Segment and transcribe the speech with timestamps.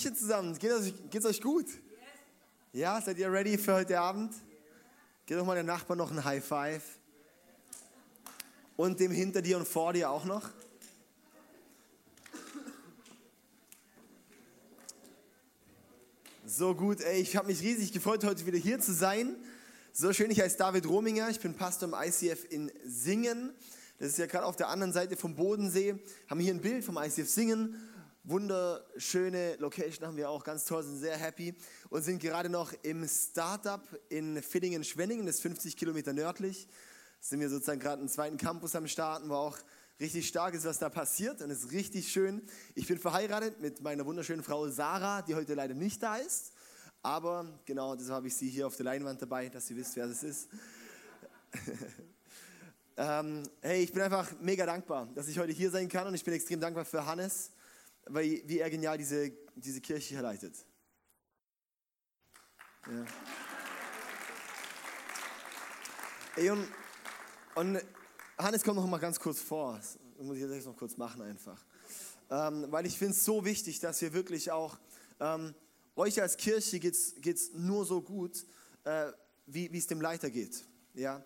[0.00, 0.58] Hallöchen zusammen.
[0.58, 1.66] Geht es, geht's euch gut?
[2.72, 4.32] Ja, seid ihr ready für heute Abend?
[5.26, 6.82] Gib doch mal dem Nachbarn noch ein High Five.
[8.76, 10.48] Und dem hinter dir und vor dir auch noch.
[16.46, 19.36] So gut, ey, ich habe mich riesig gefreut, heute wieder hier zu sein.
[19.92, 23.52] So schön, ich heiße David Rominger, ich bin Pastor im ICF in Singen.
[23.98, 26.02] Das ist ja gerade auf der anderen Seite vom Bodensee.
[26.30, 27.76] Haben hier ein Bild vom ICF Singen.
[28.22, 31.54] Wunderschöne Location haben wir auch, ganz toll, sind sehr happy
[31.88, 36.68] und sind gerade noch im Startup in Villingen-Schwenningen, das ist 50 Kilometer nördlich.
[37.20, 39.56] Sind wir sozusagen gerade einen zweiten Campus am Starten, wo auch
[40.00, 42.42] richtig stark ist, was da passiert und es ist richtig schön.
[42.74, 46.52] Ich bin verheiratet mit meiner wunderschönen Frau Sarah, die heute leider nicht da ist.
[47.02, 50.06] Aber genau, deshalb habe ich sie hier auf der Leinwand dabei, dass ihr wisst, wer
[50.06, 50.48] das ist.
[53.02, 56.22] Ähm, hey, ich bin einfach mega dankbar, dass ich heute hier sein kann und ich
[56.22, 57.50] bin extrem dankbar für Hannes,
[58.06, 60.54] weil, wie er genial diese, diese Kirche hier leitet.
[62.86, 63.04] Ja.
[66.36, 66.66] Ey, und,
[67.54, 67.80] und
[68.38, 69.76] Hannes kommt noch mal ganz kurz vor.
[69.76, 71.62] Das muss ich jetzt noch kurz machen einfach.
[72.30, 74.78] Ähm, weil ich finde es so wichtig, dass wir wirklich auch,
[75.18, 75.54] ähm,
[75.96, 78.46] euch als Kirche geht es nur so gut,
[78.84, 79.12] äh,
[79.46, 80.64] wie es dem Leiter geht.
[80.94, 81.24] Ja?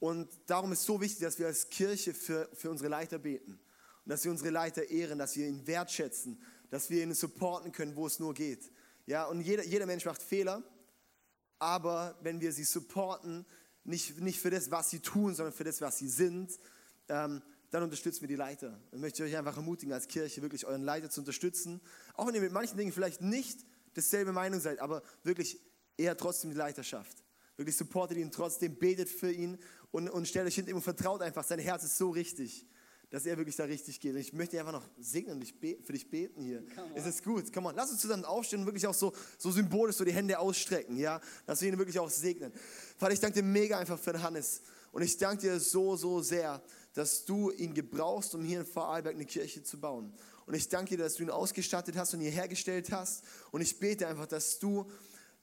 [0.00, 3.60] Und darum ist es so wichtig, dass wir als Kirche für, für unsere Leiter beten.
[4.08, 8.06] Dass wir unsere Leiter ehren, dass wir ihn wertschätzen, dass wir ihn supporten können, wo
[8.06, 8.72] es nur geht.
[9.06, 10.62] Ja, und jeder, jeder Mensch macht Fehler,
[11.58, 13.46] aber wenn wir sie supporten,
[13.84, 16.58] nicht, nicht für das, was sie tun, sondern für das, was sie sind,
[17.08, 18.80] ähm, dann unterstützen wir die Leiter.
[18.90, 21.80] Und möchte ich euch einfach ermutigen, als Kirche wirklich euren Leiter zu unterstützen.
[22.14, 23.64] Auch wenn ihr mit manchen Dingen vielleicht nicht
[23.94, 25.60] dasselbe Meinung seid, aber wirklich
[25.96, 27.24] eher trotzdem die Leiterschaft.
[27.56, 29.58] Wirklich supportet ihn trotzdem, betet für ihn
[29.90, 31.44] und, und stellt euch hinter ihm und vertraut einfach.
[31.44, 32.66] Sein Herz ist so richtig,
[33.10, 34.14] dass er wirklich da richtig geht.
[34.14, 35.46] Und ich möchte einfach noch segnen und
[35.84, 36.62] für dich beten hier.
[36.94, 37.52] Es ist gut.
[37.52, 40.38] Komm mal, lass uns zusammen aufstehen und wirklich auch so, so symbolisch so die Hände
[40.38, 42.52] ausstrecken, ja, dass wir ihn wirklich auch segnen.
[42.96, 44.60] Vater, ich danke dir mega einfach für den Hannes.
[44.92, 46.62] Und ich danke dir so, so sehr,
[46.94, 50.12] dass du ihn gebrauchst, um hier in Vorarlberg eine Kirche zu bauen.
[50.46, 53.24] Und ich danke dir, dass du ihn ausgestattet hast und ihn hergestellt hast.
[53.50, 54.90] Und ich bete einfach, dass du,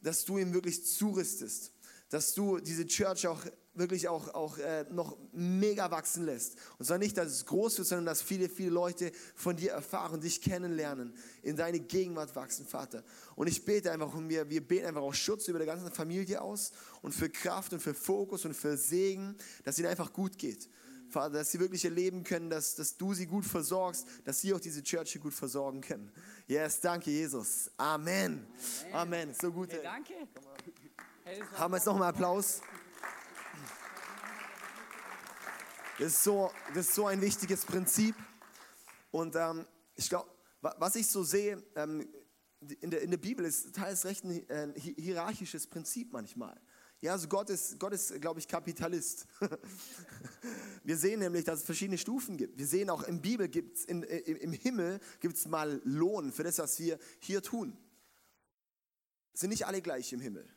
[0.02, 1.72] dass du ihm wirklich zurüstest
[2.10, 3.42] dass du diese Church auch
[3.76, 6.58] wirklich auch, auch äh, noch mega wachsen lässt.
[6.78, 10.22] Und zwar nicht, dass es groß wird, sondern dass viele, viele Leute von dir erfahren,
[10.22, 13.04] dich kennenlernen, in deine Gegenwart wachsen, Vater.
[13.36, 16.42] Und ich bete einfach und wir, wir beten einfach auch Schutz über der ganzen Familie
[16.42, 16.72] aus
[17.02, 20.70] und für Kraft und für Fokus und für Segen, dass ihnen einfach gut geht.
[21.10, 24.60] Vater, dass sie wirklich erleben können, dass, dass du sie gut versorgst, dass sie auch
[24.60, 26.12] diese Church gut versorgen können.
[26.48, 27.72] Yes, danke Jesus.
[27.78, 28.46] Amen.
[28.92, 28.94] Amen.
[28.94, 29.34] Amen.
[29.40, 29.72] So gut.
[29.72, 30.14] Hey, danke.
[31.56, 32.62] Haben wir jetzt nochmal Applaus?
[35.98, 38.16] Das ist, so, das ist so ein wichtiges Prinzip.
[39.12, 39.66] Und ähm,
[39.96, 42.06] ich glaube, was ich so sehe, ähm,
[42.82, 46.60] in, der, in der Bibel ist teils recht ein äh, hierarchisches Prinzip manchmal.
[47.00, 49.26] Ja, also Gott ist, Gott ist, glaube ich, Kapitalist.
[50.84, 52.58] Wir sehen nämlich, dass es verschiedene Stufen gibt.
[52.58, 56.44] Wir sehen auch im Bibel gibt's in, im, im Himmel gibt es mal Lohn für
[56.44, 57.78] das, was wir hier tun.
[59.34, 60.50] Sind nicht alle gleich im Himmel.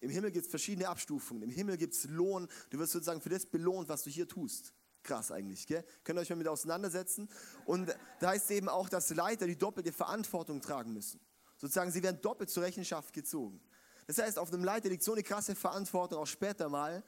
[0.00, 1.42] Im Himmel gibt es verschiedene Abstufungen.
[1.42, 2.48] Im Himmel gibt es Lohn.
[2.70, 4.72] Du wirst sozusagen für das belohnt, was du hier tust.
[5.02, 5.84] Krass eigentlich, gell?
[6.04, 7.28] Könnt ihr euch mal mit auseinandersetzen?
[7.64, 11.20] Und da heißt eben auch, dass Leiter die doppelte Verantwortung tragen müssen.
[11.56, 13.60] Sozusagen, sie werden doppelt zur Rechenschaft gezogen.
[14.06, 17.04] Das heißt, auf einem Leiter liegt so eine krasse Verantwortung auch später mal.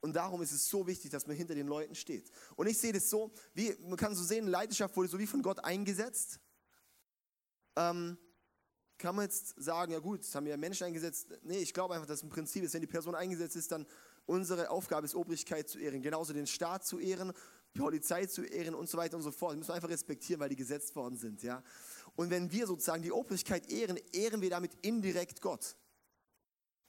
[0.00, 2.30] Und darum ist es so wichtig, dass man hinter den Leuten steht.
[2.56, 5.42] Und ich sehe das so, wie, man kann so sehen, Leidenschaft wurde so wie von
[5.42, 6.40] Gott eingesetzt.
[7.76, 8.18] Ähm,
[8.98, 11.28] kann man jetzt sagen, ja gut, das haben ja Menschen eingesetzt.
[11.42, 13.86] Nee, ich glaube einfach, dass ein Prinzip ist, wenn die Person eingesetzt ist, dann
[14.26, 17.32] unsere Aufgabe ist, Obrigkeit zu ehren, genauso den Staat zu ehren,
[17.74, 19.52] Polizei zu ehren und so weiter und so fort.
[19.52, 21.42] Das müssen wir einfach respektieren, weil die gesetzt worden sind.
[21.42, 21.62] Ja?
[22.16, 25.76] Und wenn wir sozusagen die Obrigkeit ehren, ehren wir damit indirekt Gott.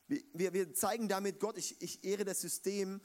[0.08, 3.02] Wir, wir, wir zeigen damit Gott, ich, ich ehre das System,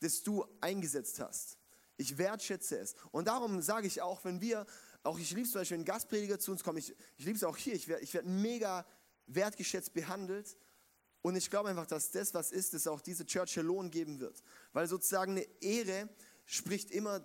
[0.00, 1.58] das du eingesetzt hast.
[1.96, 2.94] Ich wertschätze es.
[3.12, 4.66] Und darum sage ich auch, wenn wir,
[5.02, 7.44] auch ich liebe es zum Beispiel, wenn Gastprediger zu uns kommen, ich, ich liebe es
[7.44, 8.86] auch hier, ich werde ich werd mega
[9.26, 10.56] wertgeschätzt behandelt.
[11.22, 14.42] Und ich glaube einfach, dass das, was ist, es auch diese Church Lohn geben wird.
[14.72, 16.08] Weil sozusagen eine Ehre
[16.46, 17.20] spricht immer,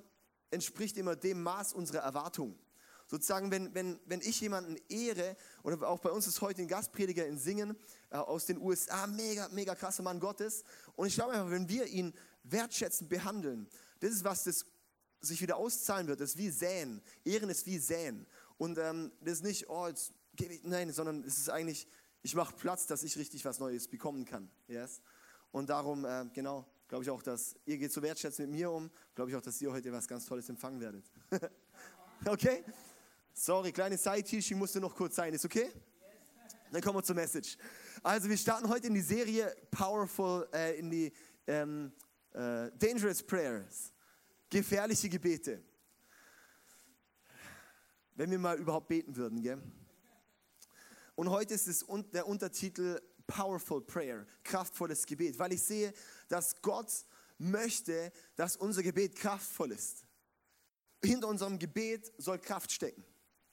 [0.52, 2.60] entspricht immer dem Maß unserer Erwartung.
[3.08, 7.26] Sozusagen, wenn, wenn, wenn ich jemanden ehre, oder auch bei uns ist heute ein Gastprediger
[7.26, 7.78] in Singen
[8.10, 10.64] äh, aus den USA, mega, mega krasser Mann Gottes.
[10.96, 12.14] Und ich glaube einfach, wenn wir ihn
[12.44, 13.70] wertschätzend behandeln,
[14.00, 14.66] das ist was, das
[15.22, 16.20] sich wieder auszahlen wird.
[16.20, 17.02] Das ist wie Säen.
[17.24, 18.26] Ehren ist wie Säen.
[18.58, 21.88] Und ähm, das ist nicht, oh, jetzt gebe ich, nein, sondern es ist eigentlich,
[22.22, 24.50] ich mache Platz, dass ich richtig was Neues bekommen kann.
[24.68, 25.02] Yes?
[25.52, 28.90] Und darum, äh, genau, glaube ich auch, dass ihr geht so wertschätzend mit mir um,
[29.14, 31.06] glaube ich auch, dass ihr heute was ganz Tolles empfangen werdet.
[32.26, 32.64] okay?
[33.34, 35.72] Sorry, kleine Side-Teaching musste noch kurz sein, ist okay?
[36.72, 37.58] Dann kommen wir zur Message.
[38.04, 41.12] Also wir starten heute in die Serie Powerful, äh, in die
[41.48, 41.92] ähm,
[42.34, 43.92] äh, Dangerous Prayers,
[44.56, 45.62] gefährliche Gebete.
[48.14, 49.62] Wenn wir mal überhaupt beten würden, gell?
[51.16, 55.94] Und heute ist es der Untertitel Powerful Prayer, kraftvolles Gebet, weil ich sehe,
[56.30, 56.90] dass Gott
[57.38, 60.06] möchte, dass unser Gebet kraftvoll ist.
[61.04, 63.04] Hinter unserem Gebet soll Kraft stecken.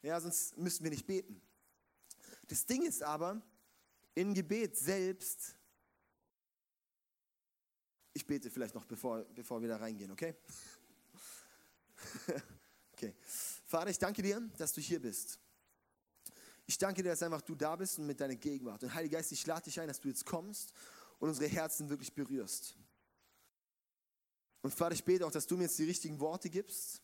[0.03, 1.43] Ja, sonst müssten wir nicht beten.
[2.47, 3.43] Das Ding ist aber,
[4.15, 5.57] im Gebet selbst,
[8.13, 10.37] ich bete vielleicht noch, bevor, bevor wir da reingehen, okay?
[12.93, 13.15] okay.
[13.67, 15.39] Vater, ich danke dir, dass du hier bist.
[16.67, 18.83] Ich danke dir, dass einfach du da bist und mit deiner Gegenwart.
[18.83, 20.73] Und Heiliger Geist, ich lade dich ein, dass du jetzt kommst
[21.19, 22.77] und unsere Herzen wirklich berührst.
[24.63, 27.03] Und Vater, ich bete auch, dass du mir jetzt die richtigen Worte gibst,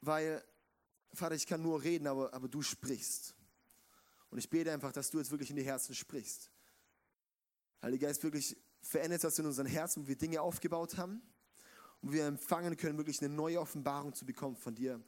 [0.00, 0.42] weil
[1.12, 3.34] Vater, ich kann nur reden, aber, aber du sprichst.
[4.30, 6.50] Und ich bete einfach, dass du jetzt wirklich in die Herzen sprichst.
[7.82, 11.22] Heiliger Geist, wirklich verändert das in unseren Herzen, wo wir Dinge aufgebaut haben
[12.02, 15.02] und wir empfangen können, wirklich eine neue Offenbarung zu bekommen von dir.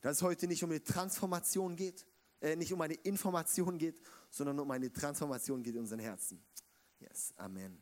[0.00, 2.06] Dass es heute nicht um eine Transformation geht,
[2.40, 4.00] äh, nicht um eine Information geht,
[4.30, 6.44] sondern um eine Transformation geht in unseren Herzen.
[6.98, 7.78] Yes, Amen.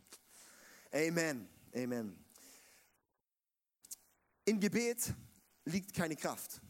[0.92, 1.48] Amen.
[1.74, 2.24] Amen.
[4.44, 5.14] Im Gebet
[5.64, 6.60] liegt keine Kraft.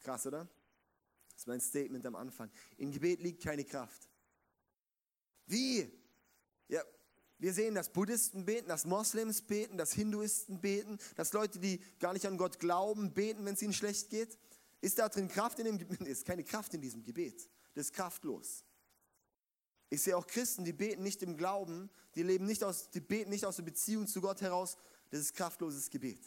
[0.00, 0.48] Krass, oder?
[1.30, 2.50] Das ist mein Statement am Anfang.
[2.76, 4.08] Im Gebet liegt keine Kraft.
[5.46, 5.90] Wie?
[6.68, 6.82] Ja,
[7.38, 12.12] wir sehen, dass Buddhisten beten, dass Moslems beten, dass Hinduisten beten, dass Leute, die gar
[12.12, 14.36] nicht an Gott glauben, beten, wenn es ihnen schlecht geht.
[14.80, 16.00] Ist da drin Kraft in dem Gebet?
[16.08, 17.48] Ist keine Kraft in diesem Gebet.
[17.74, 18.64] Das ist kraftlos.
[19.90, 23.30] Ich sehe auch Christen, die beten nicht im Glauben, die leben nicht aus, die beten
[23.30, 24.76] nicht aus der Beziehung zu Gott heraus.
[25.10, 26.20] Das ist kraftloses Gebet.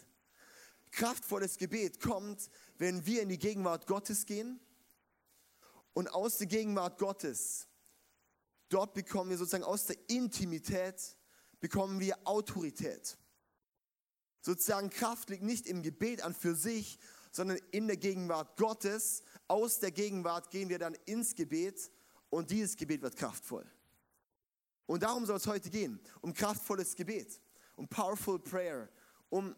[0.92, 4.60] Kraftvolles Gebet kommt, wenn wir in die Gegenwart Gottes gehen
[5.94, 7.68] und aus der Gegenwart Gottes,
[8.74, 11.16] dort bekommen wir sozusagen aus der Intimität,
[11.60, 13.18] bekommen wir Autorität.
[14.42, 16.98] Sozusagen Kraft liegt nicht im Gebet an für sich,
[17.32, 19.24] sondern in der Gegenwart Gottes.
[19.48, 21.92] Aus der Gegenwart gehen wir dann ins Gebet
[22.30, 23.70] und dieses Gebet wird kraftvoll.
[24.88, 27.40] Und darum soll es heute gehen, um kraftvolles Gebet,
[27.76, 28.90] um powerful prayer,
[29.30, 29.56] um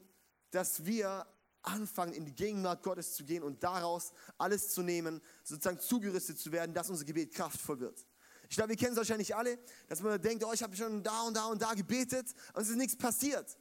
[0.52, 1.26] dass wir
[1.64, 6.52] anfangen, in die Gegenwart Gottes zu gehen und daraus alles zu nehmen, sozusagen zugerüstet zu
[6.52, 8.06] werden, dass unser Gebet kraftvoll wird.
[8.54, 9.58] Ich glaube, wir kennen es wahrscheinlich alle,
[9.88, 12.70] dass man denkt, oh, ich habe schon da und da und da gebetet und es
[12.70, 13.58] ist nichts passiert.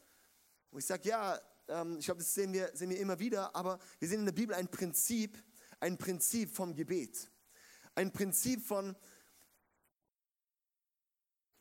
[0.70, 3.78] Und ich sage, ja, ähm, ich glaube, das sehen wir, sehen wir immer wieder, aber
[4.00, 5.42] wir sehen in der Bibel ein Prinzip,
[5.80, 7.30] ein Prinzip vom Gebet.
[7.94, 8.94] Ein Prinzip von,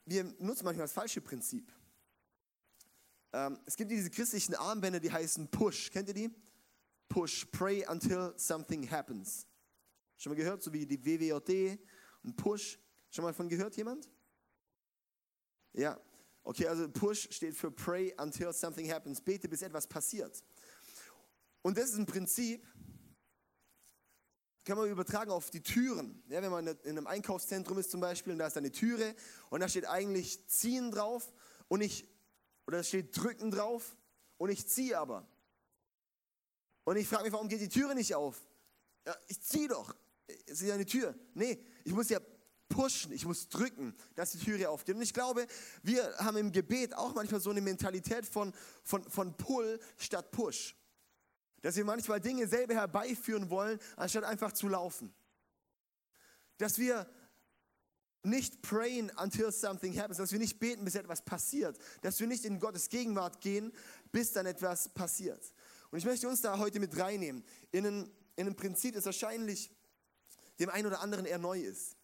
[0.04, 1.72] wir nutzen manchmal das falsche Prinzip.
[3.32, 5.90] Ähm, es gibt diese christlichen Armbänder, die heißen Push.
[5.92, 6.36] Kennt ihr die?
[7.08, 9.48] Push, pray until something happens.
[10.18, 11.80] Schon mal gehört, so wie die WWJD
[12.24, 12.78] und Push.
[13.12, 14.10] Schon mal von gehört jemand?
[15.74, 16.00] Ja.
[16.44, 19.22] Okay, also Push steht für pray until something happens.
[19.22, 20.44] Bete, bis etwas passiert.
[21.62, 22.66] Und das ist ein Prinzip,
[24.64, 26.24] kann man übertragen auf die Türen.
[26.30, 29.16] Ja, wenn man in einem Einkaufszentrum ist zum Beispiel und da ist eine Türe
[29.50, 31.32] und da steht eigentlich ziehen drauf
[31.68, 32.08] und ich
[32.66, 33.98] oder es steht drücken drauf
[34.38, 35.28] und ich ziehe aber.
[36.84, 38.42] Und ich frage mich, warum geht die Türe nicht auf?
[39.06, 39.96] Ja, ich ziehe doch.
[40.46, 41.14] Es ist ja eine Tür.
[41.34, 42.20] Nee, ich muss ja
[42.82, 44.96] pushen, ich muss drücken, dass die Türe aufgeht.
[44.96, 45.46] Und ich glaube,
[45.84, 50.76] wir haben im Gebet auch manchmal so eine Mentalität von, von, von Pull statt Push.
[51.62, 55.14] Dass wir manchmal Dinge selber herbeiführen wollen, anstatt einfach zu laufen.
[56.58, 57.08] Dass wir
[58.24, 62.46] nicht prayen until something happens, dass wir nicht beten, bis etwas passiert, dass wir nicht
[62.46, 63.72] in Gottes Gegenwart gehen,
[64.12, 65.54] bis dann etwas passiert.
[65.92, 69.70] Und ich möchte uns da heute mit reinnehmen, in ein, in ein Prinzip, das wahrscheinlich
[70.60, 71.96] dem einen oder anderen eher neu ist.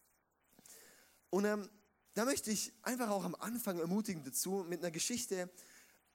[1.29, 1.69] Und ähm,
[2.13, 5.49] da möchte ich einfach auch am Anfang ermutigen dazu mit einer Geschichte.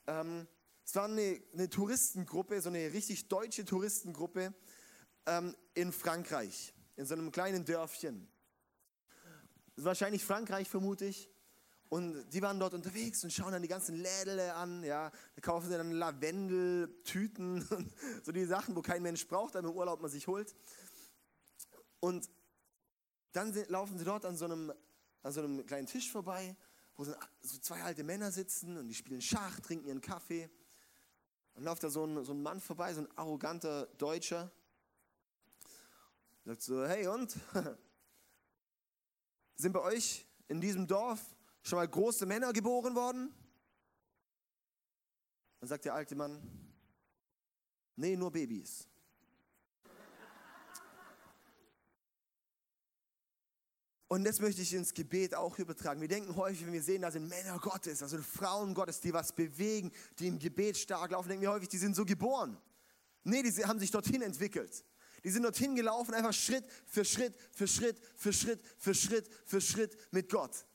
[0.06, 0.48] Ähm,
[0.84, 4.52] es war eine, eine, Touristengruppe, so eine richtig deutsche Touristengruppe
[5.26, 8.28] ähm, in Frankreich, in so einem kleinen Dörfchen.
[9.76, 11.30] Wahrscheinlich Frankreich, vermute ich.
[11.88, 15.12] Und die waren dort unterwegs und schauen dann die ganzen Lädele an, ja.
[15.34, 17.92] Da kaufen sie dann Lavendel-Tüten und
[18.24, 20.54] so die Sachen, wo kein Mensch braucht, aber im Urlaub man sich holt.
[22.00, 22.30] Und
[23.32, 24.72] dann laufen sie dort an so einem,
[25.22, 26.56] an so einem kleinen Tisch vorbei,
[26.96, 27.14] wo so
[27.60, 30.50] zwei alte Männer sitzen und die spielen Schach, trinken ihren Kaffee.
[31.54, 34.50] Und läuft da so ein, so ein Mann vorbei, so ein arroganter Deutscher.
[36.44, 37.36] Sagt so, hey und?
[39.54, 41.20] Sind bei euch in diesem Dorf
[41.62, 43.32] schon mal große Männer geboren worden?
[45.60, 46.42] Dann sagt der alte Mann,
[47.94, 48.88] nee, nur Babys.
[54.12, 56.02] Und das möchte ich ins Gebet auch übertragen.
[56.02, 59.32] Wir denken häufig, wenn wir sehen, da sind Männer Gottes, also Frauen Gottes, die was
[59.32, 62.58] bewegen, die im Gebet stark laufen, denken wir häufig, die sind so geboren.
[63.24, 64.84] Nee, die haben sich dorthin entwickelt.
[65.24, 69.62] Die sind dorthin gelaufen, einfach Schritt für Schritt, für Schritt, für Schritt, für Schritt, für
[69.62, 70.66] Schritt mit Gott.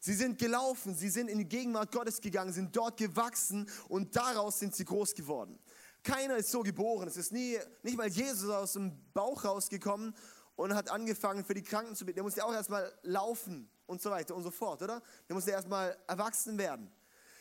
[0.00, 4.60] Sie sind gelaufen, sie sind in die Gegenwart Gottes gegangen, sind dort gewachsen und daraus
[4.60, 5.58] sind sie groß geworden.
[6.02, 7.06] Keiner ist so geboren.
[7.06, 10.14] Es ist nie, nicht mal Jesus aus dem Bauch rausgekommen
[10.58, 12.16] und hat angefangen für die Kranken zu beten.
[12.16, 15.00] Der musste auch erstmal laufen und so weiter und so fort, oder?
[15.28, 16.90] Der musste erstmal erwachsen werden.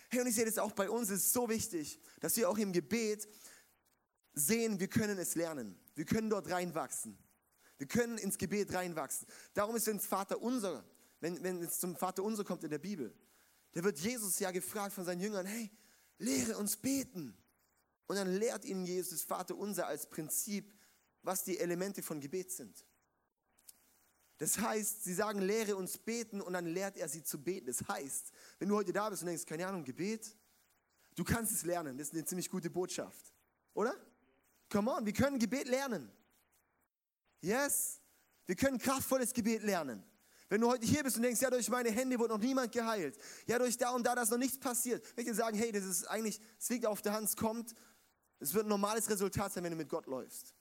[0.09, 2.59] Hey, und ich sehe das auch bei uns, es ist so wichtig, dass wir auch
[2.59, 3.27] im Gebet
[4.33, 5.79] sehen, wir können es lernen.
[5.95, 7.17] Wir können dort reinwachsen.
[7.79, 9.27] Wir können ins Gebet reinwachsen.
[9.55, 10.85] Darum ist, es Vater unser,
[11.19, 13.11] wenn, wenn es zum Vater unser kommt in der Bibel,
[13.71, 15.71] da wird Jesus ja gefragt von seinen Jüngern, hey,
[16.19, 17.35] lehre uns beten.
[18.05, 20.71] Und dann lehrt ihnen Jesus Vater unser als Prinzip,
[21.23, 22.85] was die Elemente von Gebet sind.
[24.37, 27.65] Das heißt, sie sagen, lehre uns beten und dann lehrt er sie zu beten.
[27.65, 30.35] Das heißt, wenn du heute da bist und denkst, keine Ahnung, Gebet,
[31.15, 31.97] du kannst es lernen.
[31.97, 33.33] Das ist eine ziemlich gute Botschaft.
[33.73, 33.95] Oder?
[34.69, 36.11] Come on, wir können Gebet lernen.
[37.41, 37.99] Yes,
[38.45, 40.03] wir können kraftvolles Gebet lernen.
[40.49, 43.17] Wenn du heute hier bist und denkst, ja, durch meine Hände wurde noch niemand geheilt,
[43.47, 45.71] ja, durch da und da, da ist noch nichts passiert, will ich dir sagen, hey,
[45.71, 47.73] das ist eigentlich, es liegt auf der Hand, es kommt,
[48.39, 50.55] es wird ein normales Resultat sein, wenn du mit Gott läufst.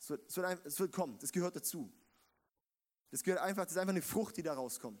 [0.00, 1.92] Es wird, es wird, es wird kommen, das gehört dazu.
[3.10, 5.00] Das gehört einfach, das ist einfach eine Frucht, die da rauskommt.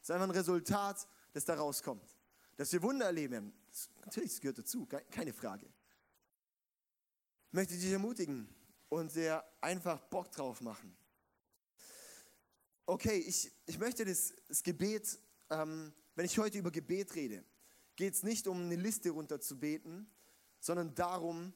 [0.00, 2.16] Das ist einfach ein Resultat, das da rauskommt.
[2.56, 5.66] Dass wir Wunder erleben, das, natürlich, das gehört dazu, keine Frage.
[7.48, 8.48] Ich möchte dich ermutigen
[8.88, 10.96] und dir einfach Bock drauf machen.
[12.86, 15.18] Okay, ich, ich möchte das, das Gebet,
[15.50, 17.44] ähm, wenn ich heute über Gebet rede,
[17.96, 20.06] geht es nicht um eine Liste runterzubeten,
[20.60, 21.52] sondern darum,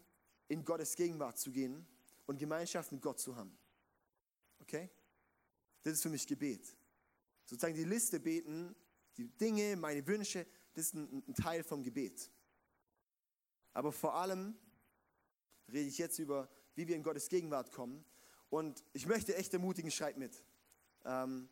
[0.48, 1.86] in Gottes Gegenwart zu gehen
[2.26, 3.56] und Gemeinschaft mit Gott zu haben.
[4.60, 4.90] Okay?
[5.82, 6.76] Das ist für mich Gebet.
[7.44, 8.74] Sozusagen die Liste beten,
[9.16, 12.30] die Dinge, meine Wünsche, das ist ein, ein Teil vom Gebet.
[13.72, 14.56] Aber vor allem
[15.68, 18.04] rede ich jetzt über, wie wir in Gottes Gegenwart kommen.
[18.50, 20.42] Und ich möchte echt ermutigen, schreibt mit.
[21.04, 21.48] Ähm,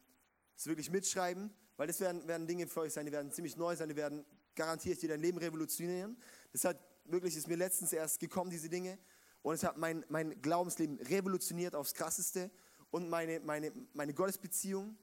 [0.54, 3.76] das wirklich mitschreiben, weil das werden, werden Dinge für euch sein, die werden ziemlich neu
[3.76, 6.16] sein, die werden garantiert dir dein Leben revolutionieren.
[6.52, 8.99] Das hat wirklich, ist mir letztens erst gekommen, diese Dinge.
[9.42, 12.50] Und es hat mein, mein Glaubensleben revolutioniert aufs Krasseste
[12.90, 14.97] und meine, meine, meine Gottesbeziehung,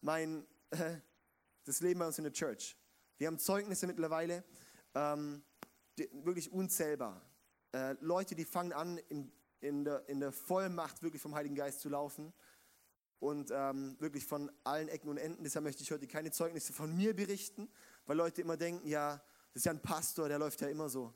[0.00, 0.96] mein, äh,
[1.64, 2.76] das Leben bei uns in der Church.
[3.18, 4.44] Wir haben Zeugnisse mittlerweile,
[4.94, 5.42] ähm,
[5.98, 7.20] die, wirklich unzählbar.
[7.72, 11.80] Äh, Leute, die fangen an, in, in, der, in der Vollmacht wirklich vom Heiligen Geist
[11.80, 12.32] zu laufen
[13.18, 15.42] und ähm, wirklich von allen Ecken und Enden.
[15.42, 17.70] Deshalb möchte ich heute keine Zeugnisse von mir berichten,
[18.04, 19.16] weil Leute immer denken, ja,
[19.52, 21.14] das ist ja ein Pastor, der läuft ja immer so.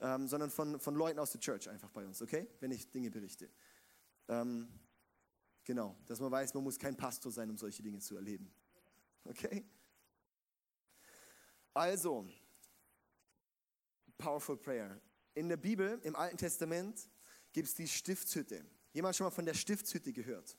[0.00, 2.48] Ähm, sondern von, von Leuten aus der Church einfach bei uns, okay?
[2.58, 3.48] Wenn ich Dinge berichte.
[4.28, 4.68] Ähm,
[5.64, 8.52] Genau, dass man weiß, man muss kein Pastor sein, um solche Dinge zu erleben.
[9.24, 9.64] Okay?
[11.72, 12.28] Also,
[14.18, 15.00] Powerful Prayer.
[15.34, 17.08] In der Bibel, im Alten Testament,
[17.52, 18.64] gibt es die Stiftshütte.
[18.92, 20.56] Jemand schon mal von der Stiftshütte gehört?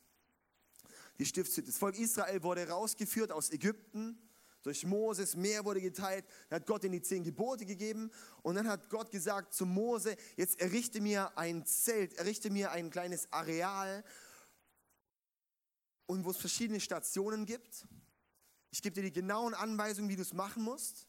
[1.20, 1.68] Die Stiftshütte.
[1.68, 4.18] Das Volk Israel wurde rausgeführt aus Ägypten
[4.64, 8.10] durch Moses, Meer wurde geteilt, dann hat Gott ihnen die zehn Gebote gegeben
[8.42, 12.90] und dann hat Gott gesagt zu Mose, jetzt errichte mir ein Zelt, errichte mir ein
[12.90, 14.04] kleines Areal,
[16.14, 17.88] und wo es verschiedene Stationen gibt.
[18.70, 21.08] Ich gebe dir die genauen Anweisungen, wie du es machen musst.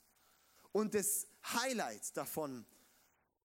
[0.73, 2.65] Und das Highlight davon,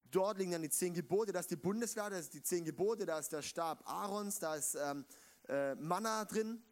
[0.10, 3.06] dort liegen dann die zehn Gebote, da ist die Bundeslade, da ist die zehn Gebote,
[3.06, 5.06] da ist der Stab Aarons, da ist ähm,
[5.50, 6.64] äh, Manna drin.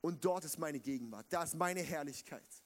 [0.00, 2.64] Und dort ist meine Gegenwart, da ist meine Herrlichkeit.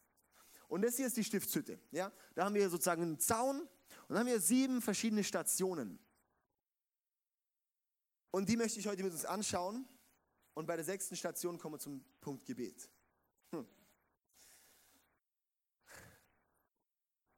[0.68, 1.80] Und das hier ist die Stiftshütte.
[1.90, 2.12] Ja?
[2.36, 3.68] Da haben wir sozusagen einen Zaun und
[4.08, 5.98] dann haben wir sieben verschiedene Stationen.
[8.30, 9.88] Und die möchte ich heute mit uns anschauen.
[10.54, 12.90] Und bei der sechsten Station kommen wir zum Punkt Gebet.
[13.50, 13.66] Hm.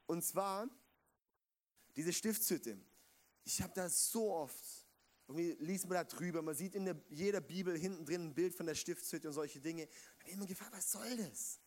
[0.07, 0.69] Und zwar
[1.97, 2.79] diese Stiftshütte.
[3.45, 4.65] Ich habe da so oft,
[5.29, 8.55] irgendwie liest man da drüber, man sieht in der, jeder Bibel hinten drin ein Bild
[8.55, 9.85] von der Stiftshütte und solche Dinge.
[9.85, 11.61] Ich habe immer gefragt, was soll das?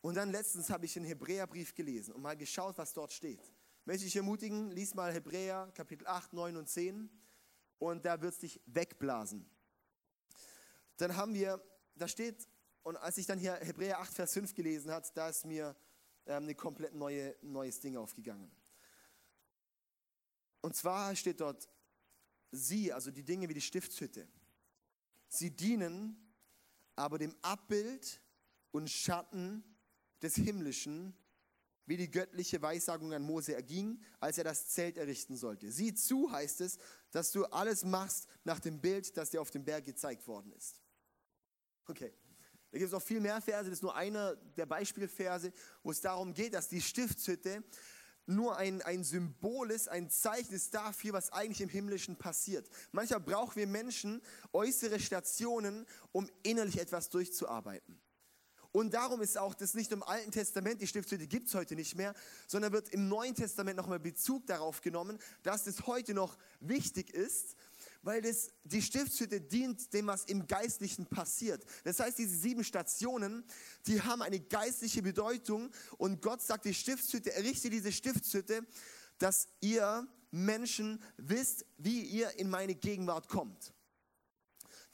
[0.00, 3.40] Und dann letztens habe ich den Hebräerbrief gelesen und mal geschaut, was dort steht.
[3.84, 7.10] Möchte ich ermutigen, lies mal Hebräer Kapitel 8, 9 und 10
[7.78, 9.48] und da wird es dich wegblasen.
[10.96, 11.62] Dann haben wir,
[11.94, 12.48] da steht,
[12.82, 15.76] und als ich dann hier Hebräer 8, Vers 5 gelesen habe, da ist mir
[16.26, 18.50] ähm, ein komplett neue, neues Ding aufgegangen.
[20.60, 21.68] Und zwar steht dort,
[22.50, 24.28] sie, also die Dinge wie die Stiftshütte,
[25.28, 26.34] sie dienen
[26.96, 28.20] aber dem Abbild
[28.72, 29.62] und Schatten
[30.22, 31.14] des Himmlischen,
[31.84, 35.70] wie die göttliche Weissagung an Mose erging, als er das Zelt errichten sollte.
[35.70, 36.78] Sieh zu, heißt es,
[37.12, 40.82] dass du alles machst nach dem Bild, das dir auf dem Berg gezeigt worden ist.
[41.86, 42.12] Okay.
[42.70, 45.52] Da gibt es noch viel mehr Verse, das ist nur einer der Beispielverse,
[45.82, 47.62] wo es darum geht, dass die Stiftshütte
[48.26, 52.68] nur ein, ein Symbol ist, ein Zeichen ist dafür, was eigentlich im Himmlischen passiert.
[52.90, 54.20] Manchmal brauchen wir Menschen
[54.52, 58.00] äußere Stationen, um innerlich etwas durchzuarbeiten.
[58.72, 61.94] Und darum ist auch das nicht im Alten Testament, die Stiftshütte gibt es heute nicht
[61.94, 62.14] mehr,
[62.46, 67.56] sondern wird im Neuen Testament nochmal Bezug darauf genommen, dass es heute noch wichtig ist,
[68.06, 71.64] weil das, die Stiftshütte dient dem, was im Geistlichen passiert.
[71.82, 73.44] Das heißt, diese sieben Stationen,
[73.88, 78.64] die haben eine geistliche Bedeutung und Gott sagt, die Stiftshütte, errichte diese Stiftshütte,
[79.18, 83.74] dass ihr Menschen wisst, wie ihr in meine Gegenwart kommt.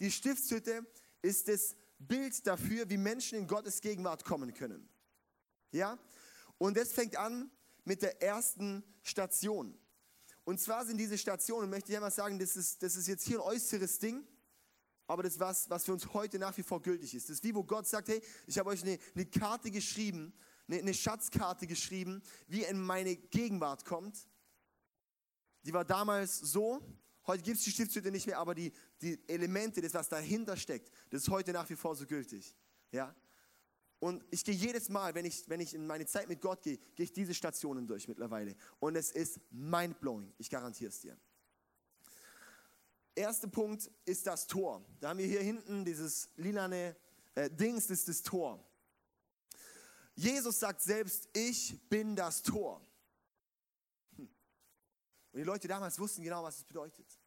[0.01, 0.87] Die Stiftshütte
[1.21, 4.89] ist das Bild dafür, wie Menschen in Gottes Gegenwart kommen können.
[5.71, 5.99] Ja?
[6.57, 7.51] Und das fängt an
[7.85, 9.79] mit der ersten Station.
[10.45, 13.39] Und zwar sind diese Stationen, möchte ich einmal sagen, das ist, das ist jetzt hier
[13.39, 14.27] ein äußeres Ding,
[15.07, 17.29] aber das ist was, was für uns heute nach wie vor gültig ist.
[17.29, 20.33] Das ist wie, wo Gott sagt, hey, ich habe euch eine, eine Karte geschrieben,
[20.67, 24.29] eine, eine Schatzkarte geschrieben, wie in meine Gegenwart kommt.
[25.65, 26.83] Die war damals so,
[27.27, 30.91] Heute gibt es die Stiftshütte nicht mehr, aber die, die Elemente, das, was dahinter steckt,
[31.11, 32.57] das ist heute nach wie vor so gültig.
[32.91, 33.15] Ja?
[34.03, 36.77] Und ich gehe jedes Mal, wenn ich, wenn ich in meine Zeit mit Gott gehe,
[36.97, 38.57] gehe ich diese Stationen durch mittlerweile.
[38.81, 41.17] Und es ist mindblowing, ich garantiere es dir.
[43.15, 44.85] Erster Punkt ist das Tor.
[44.99, 46.97] Da haben wir hier hinten dieses lilane
[47.37, 48.69] äh, Dings, das ist das Tor.
[50.17, 52.85] Jesus sagt selbst, ich bin das Tor.
[54.19, 54.29] Und
[55.33, 57.22] die Leute damals wussten genau, was es bedeutet.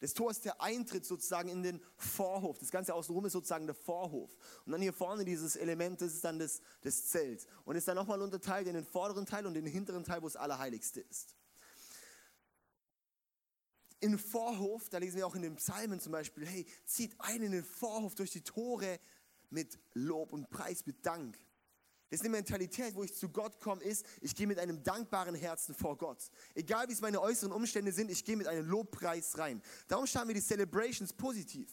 [0.00, 2.58] Das Tor ist der Eintritt sozusagen in den Vorhof.
[2.58, 4.30] Das Ganze außenrum ist sozusagen der Vorhof.
[4.64, 7.46] Und dann hier vorne dieses Element, das ist dann das, das Zelt.
[7.64, 10.36] Und ist dann nochmal unterteilt in den vorderen Teil und den hinteren Teil, wo das
[10.36, 11.34] Allerheiligste ist.
[14.00, 17.42] In den Vorhof, da lesen wir auch in den Psalmen zum Beispiel, hey, zieht ein
[17.42, 19.00] in den Vorhof durch die Tore
[19.50, 21.36] mit Lob und Preis, mit Dank.
[22.10, 25.34] Das ist eine Mentalität, wo ich zu Gott komme, ist, ich gehe mit einem dankbaren
[25.34, 26.30] Herzen vor Gott.
[26.54, 29.62] Egal wie es meine äußeren Umstände sind, ich gehe mit einem Lobpreis rein.
[29.88, 31.70] Darum starten wir die Celebrations positiv.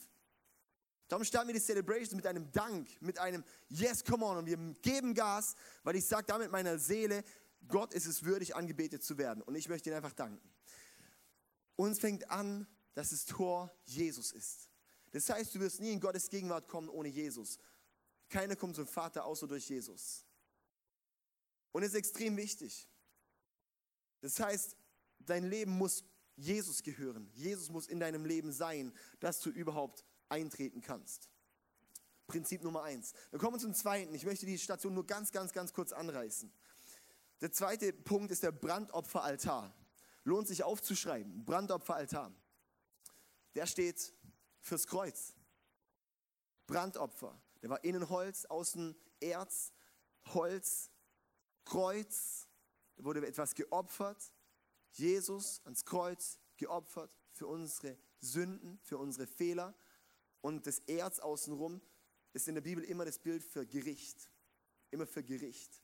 [1.07, 4.37] Darum starten wir die Celebrations mit einem Dank, mit einem Yes, come on.
[4.37, 7.23] Und wir geben Gas, weil ich sage damit meiner Seele,
[7.67, 9.41] Gott ist es würdig, angebetet zu werden.
[9.43, 10.41] Und ich möchte ihn einfach danken.
[11.75, 14.69] Uns fängt an, dass das Tor Jesus ist.
[15.11, 17.57] Das heißt, du wirst nie in Gottes Gegenwart kommen ohne Jesus.
[18.29, 20.25] Keiner kommt zum Vater außer durch Jesus.
[21.71, 22.87] Und es ist extrem wichtig.
[24.21, 24.77] Das heißt,
[25.19, 26.03] dein Leben muss
[26.35, 27.29] Jesus gehören.
[27.33, 31.29] Jesus muss in deinem Leben sein, dass du überhaupt eintreten kannst.
[32.27, 33.13] Prinzip Nummer eins.
[33.31, 34.13] Dann kommen wir zum zweiten.
[34.15, 36.51] Ich möchte die Station nur ganz, ganz, ganz kurz anreißen.
[37.41, 39.75] Der zweite Punkt ist der Brandopferaltar.
[40.23, 41.45] Lohnt sich aufzuschreiben.
[41.45, 42.33] Brandopferaltar.
[43.53, 44.13] Der steht
[44.59, 45.35] fürs Kreuz.
[46.65, 47.39] Brandopfer.
[47.65, 49.73] Der war innen Holz, außen Erz,
[50.35, 50.91] Holz,
[51.63, 52.47] Kreuz.
[52.95, 54.31] Da wurde etwas geopfert.
[54.91, 59.73] Jesus ans Kreuz geopfert für unsere Sünden, für unsere Fehler.
[60.41, 61.81] Und das Erz außenrum
[62.33, 64.29] ist in der Bibel immer das Bild für Gericht.
[64.91, 65.81] Immer für Gericht.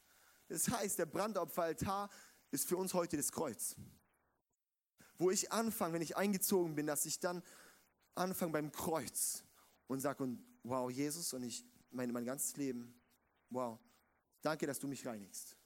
[0.50, 2.12] Das heißt, der Brandopferaltar
[2.52, 3.76] ist für uns heute das Kreuz.
[5.18, 7.42] Wo ich anfange, wenn ich eingezogen bin, dass ich dann
[8.14, 9.44] anfangen beim Kreuz
[9.92, 12.98] und sage, wow, Jesus, und ich, mein, mein ganzes Leben,
[13.50, 13.78] wow,
[14.42, 15.58] danke, dass du mich reinigst.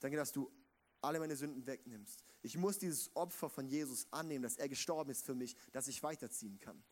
[0.00, 0.52] Danke, dass du
[1.00, 2.26] alle meine Sünden wegnimmst.
[2.42, 6.02] Ich muss dieses Opfer von Jesus annehmen, dass er gestorben ist für mich, dass ich
[6.02, 6.84] weiterziehen kann.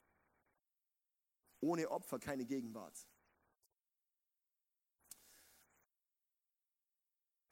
[1.61, 3.07] Ohne Opfer keine Gegenwart.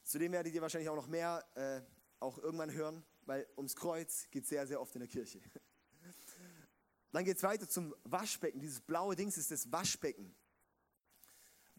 [0.03, 1.83] Zudem werdet ihr wahrscheinlich auch noch mehr äh,
[2.21, 5.43] auch irgendwann hören, weil ums Kreuz geht sehr, sehr oft in der Kirche.
[7.13, 8.61] Dann geht es weiter zum Waschbecken.
[8.61, 10.35] Dieses blaue Dings ist das Waschbecken.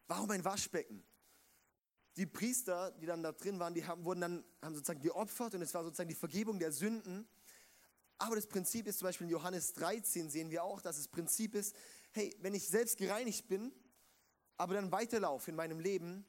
[0.08, 1.04] Warum ein Waschbecken?
[2.17, 5.62] Die Priester, die dann da drin waren, die haben, wurden dann haben sozusagen geopfert und
[5.62, 7.28] es war sozusagen die Vergebung der Sünden.
[8.17, 11.56] Aber das Prinzip ist zum Beispiel in Johannes 13 sehen wir auch, dass das Prinzip
[11.56, 11.76] ist,
[12.12, 13.72] hey, wenn ich selbst gereinigt bin,
[14.58, 16.26] aber dann weiterlaufe in meinem Leben,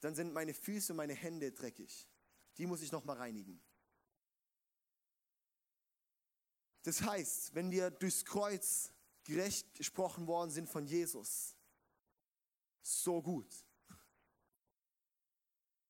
[0.00, 2.06] dann sind meine Füße und meine Hände dreckig.
[2.58, 3.60] Die muss ich nochmal reinigen.
[6.88, 11.54] Das heißt, wenn wir durchs Kreuz gerecht gesprochen worden sind von Jesus,
[12.80, 13.62] so gut.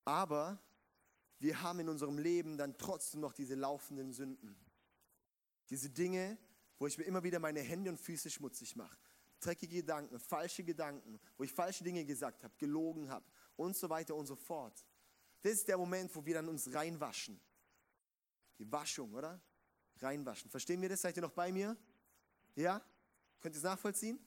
[0.04, 0.60] Aber
[1.38, 4.56] wir haben in unserem Leben dann trotzdem noch diese laufenden Sünden.
[5.70, 6.36] Diese Dinge,
[6.80, 8.98] wo ich mir immer wieder meine Hände und Füße schmutzig mache.
[9.38, 14.16] Dreckige Gedanken, falsche Gedanken, wo ich falsche Dinge gesagt habe, gelogen habe und so weiter
[14.16, 14.84] und so fort.
[15.42, 17.40] Das ist der Moment, wo wir dann uns reinwaschen.
[18.58, 19.40] Die Waschung, oder?
[20.02, 20.50] Reinwaschen.
[20.50, 21.02] Verstehen wir das?
[21.02, 21.76] Seid ihr noch bei mir?
[22.54, 22.82] Ja?
[23.40, 24.18] Könnt ihr es nachvollziehen?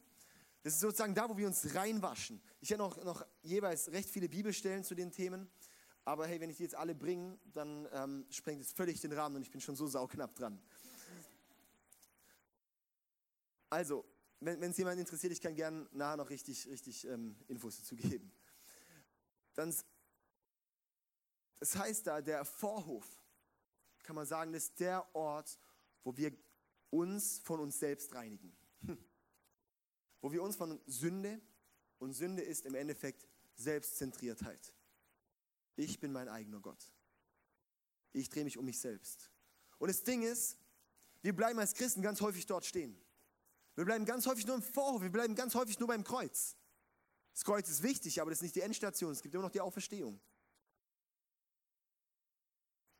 [0.63, 2.41] Das ist sozusagen da, wo wir uns reinwaschen.
[2.59, 5.49] Ich hätte noch, noch jeweils recht viele Bibelstellen zu den Themen.
[6.05, 9.35] Aber hey, wenn ich die jetzt alle bringe, dann ähm, sprengt es völlig den Rahmen
[9.35, 10.61] und ich bin schon so sauknapp dran.
[13.69, 14.05] Also,
[14.39, 18.31] wenn es jemand interessiert, ich kann gerne nachher noch richtig, richtig ähm, Infos dazu geben.
[19.53, 19.73] Dann,
[21.59, 23.20] das heißt da, der Vorhof,
[24.03, 25.59] kann man sagen, ist der Ort,
[26.03, 26.31] wo wir
[26.89, 28.55] uns von uns selbst reinigen.
[28.85, 28.97] Hm.
[30.21, 31.41] Wo wir uns von Sünde,
[31.99, 34.73] und Sünde ist im Endeffekt Selbstzentriertheit.
[35.75, 36.91] Ich bin mein eigener Gott.
[38.11, 39.31] Ich drehe mich um mich selbst.
[39.77, 40.57] Und das Ding ist,
[41.21, 42.99] wir bleiben als Christen ganz häufig dort stehen.
[43.75, 46.57] Wir bleiben ganz häufig nur im Vorhof, wir bleiben ganz häufig nur beim Kreuz.
[47.33, 49.61] Das Kreuz ist wichtig, aber das ist nicht die Endstation, es gibt immer noch die
[49.61, 50.19] Auferstehung.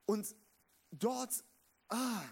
[0.06, 0.36] Und
[0.92, 1.44] dort,
[1.90, 2.24] ah,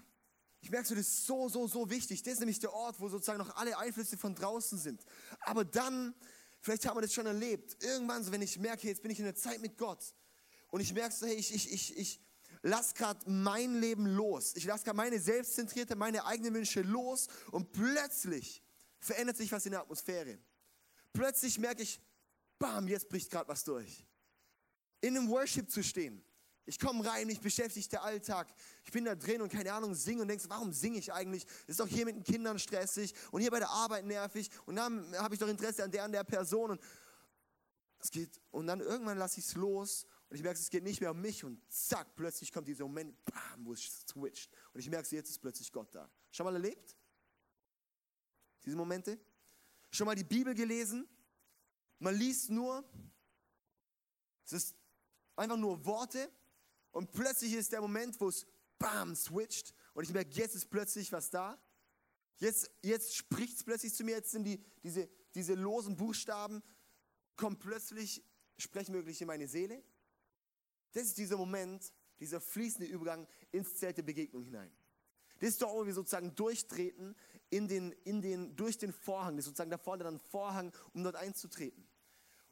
[0.61, 2.21] ich merke so, das ist so, so, so wichtig.
[2.23, 5.03] Das ist nämlich der Ort, wo sozusagen noch alle Einflüsse von draußen sind.
[5.41, 6.13] Aber dann,
[6.61, 9.25] vielleicht haben wir das schon erlebt, irgendwann so, wenn ich merke, jetzt bin ich in
[9.25, 10.13] der Zeit mit Gott
[10.67, 12.21] und ich merke so, hey, ich, ich, ich, ich
[12.61, 14.55] lasse gerade mein Leben los.
[14.55, 18.61] Ich lasse gerade meine Selbstzentrierte, meine eigenen Wünsche los und plötzlich
[18.99, 20.37] verändert sich was in der Atmosphäre.
[21.13, 22.01] Plötzlich merke ich,
[22.59, 24.05] bam, jetzt bricht gerade was durch.
[25.01, 26.21] In einem Worship zu stehen
[26.69, 28.47] ich komme rein, mich beschäftigt der Alltag.
[28.83, 31.43] Ich bin da drin und keine Ahnung, singe und denkst, warum singe ich eigentlich?
[31.45, 34.75] Das ist doch hier mit den Kindern stressig und hier bei der Arbeit nervig und
[34.75, 36.71] dann habe ich doch Interesse an der und der Person.
[36.71, 36.81] Und,
[37.97, 41.01] es geht, und dann irgendwann lasse ich es los und ich merke, es geht nicht
[41.01, 44.51] mehr um mich und zack, plötzlich kommt dieser Moment, bam, wo es switcht.
[44.71, 46.07] Und ich merke, jetzt ist plötzlich Gott da.
[46.29, 46.95] Schon mal erlebt?
[48.63, 49.19] Diese Momente?
[49.89, 51.09] Schon mal die Bibel gelesen?
[51.97, 52.87] Man liest nur,
[54.45, 54.75] es ist
[55.35, 56.31] einfach nur Worte
[56.91, 58.45] und plötzlich ist der Moment, wo es
[58.77, 61.61] bam switcht und ich merke, jetzt ist plötzlich was da.
[62.37, 66.63] Jetzt, jetzt spricht es plötzlich zu mir, jetzt sind die, diese, diese losen Buchstaben,
[67.35, 68.23] kommen plötzlich,
[68.57, 69.83] sprechen wirklich in meine Seele.
[70.93, 74.71] Das ist dieser Moment, dieser fließende Übergang ins Zelt der Begegnung hinein.
[75.39, 77.15] Das ist dort, wo wir sozusagen durchtreten
[77.49, 79.35] in den, in den, durch den Vorhang.
[79.35, 81.87] Das ist sozusagen dann ein Vorhang, um dort einzutreten.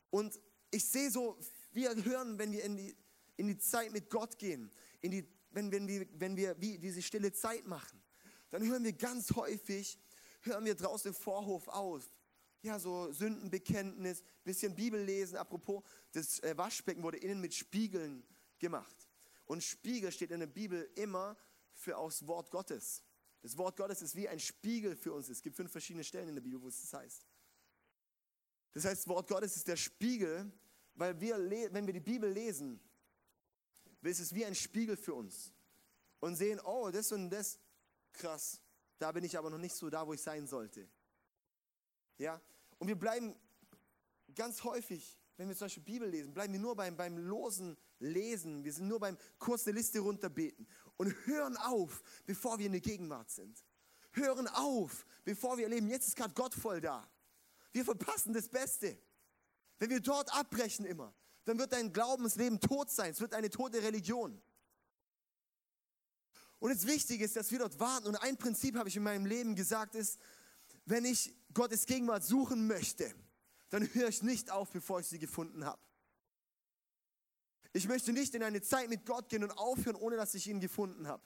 [0.09, 0.39] Und
[0.71, 1.37] ich sehe so,
[1.71, 2.95] wir hören, wenn wir in die,
[3.37, 4.71] in die Zeit mit Gott gehen,
[5.01, 8.03] in die, wenn, wenn, wir, wenn wir diese stille Zeit machen,
[8.49, 9.99] dann hören wir ganz häufig,
[10.41, 12.09] hören wir draußen im Vorhof auf.
[12.63, 15.37] Ja, so Sündenbekenntnis, bisschen Bibel lesen.
[15.37, 18.25] Apropos, das äh, Waschbecken wurde innen mit Spiegeln
[18.59, 19.07] gemacht.
[19.45, 21.37] Und Spiegel steht in der Bibel immer
[21.73, 23.03] für aus Wort Gottes.
[23.41, 25.29] Das Wort Gottes ist wie ein Spiegel für uns.
[25.29, 27.25] Es gibt fünf verschiedene Stellen in der Bibel, wo es das heißt.
[28.73, 30.51] Das heißt, das Wort Gottes ist der Spiegel,
[30.95, 31.37] weil wir,
[31.71, 32.79] wenn wir die Bibel lesen,
[34.01, 35.51] es ist wie ein Spiegel für uns.
[36.19, 37.59] Und sehen, oh, das und das,
[38.13, 38.61] krass.
[38.99, 40.87] Da bin ich aber noch nicht so da, wo ich sein sollte.
[42.17, 42.41] Ja?
[42.79, 43.35] Und wir bleiben
[44.33, 48.63] ganz häufig, wenn wir zum Beispiel Bibel lesen, bleiben wir nur beim, beim losen Lesen.
[48.63, 53.29] Wir sind nur beim kurz Liste runterbeten und hören auf, bevor wir in der Gegenwart
[53.29, 53.63] sind.
[54.13, 57.07] Hören auf, bevor wir erleben, jetzt ist gerade Gott voll da.
[57.71, 58.97] Wir verpassen das Beste.
[59.77, 61.13] Wenn wir dort abbrechen immer,
[61.47, 63.11] dann wird dein Glaubensleben tot sein.
[63.11, 64.41] Es wird eine tote Religion.
[66.59, 68.07] Und das Wichtige ist, dass wir dort warten.
[68.07, 70.19] Und ein Prinzip habe ich in meinem Leben gesagt, ist,
[70.85, 73.13] wenn ich Gottes Gegenwart suchen möchte,
[73.69, 75.81] dann höre ich nicht auf, bevor ich sie gefunden habe.
[77.71, 80.59] Ich möchte nicht in eine Zeit mit Gott gehen und aufhören, ohne dass ich ihn
[80.59, 81.23] gefunden habe.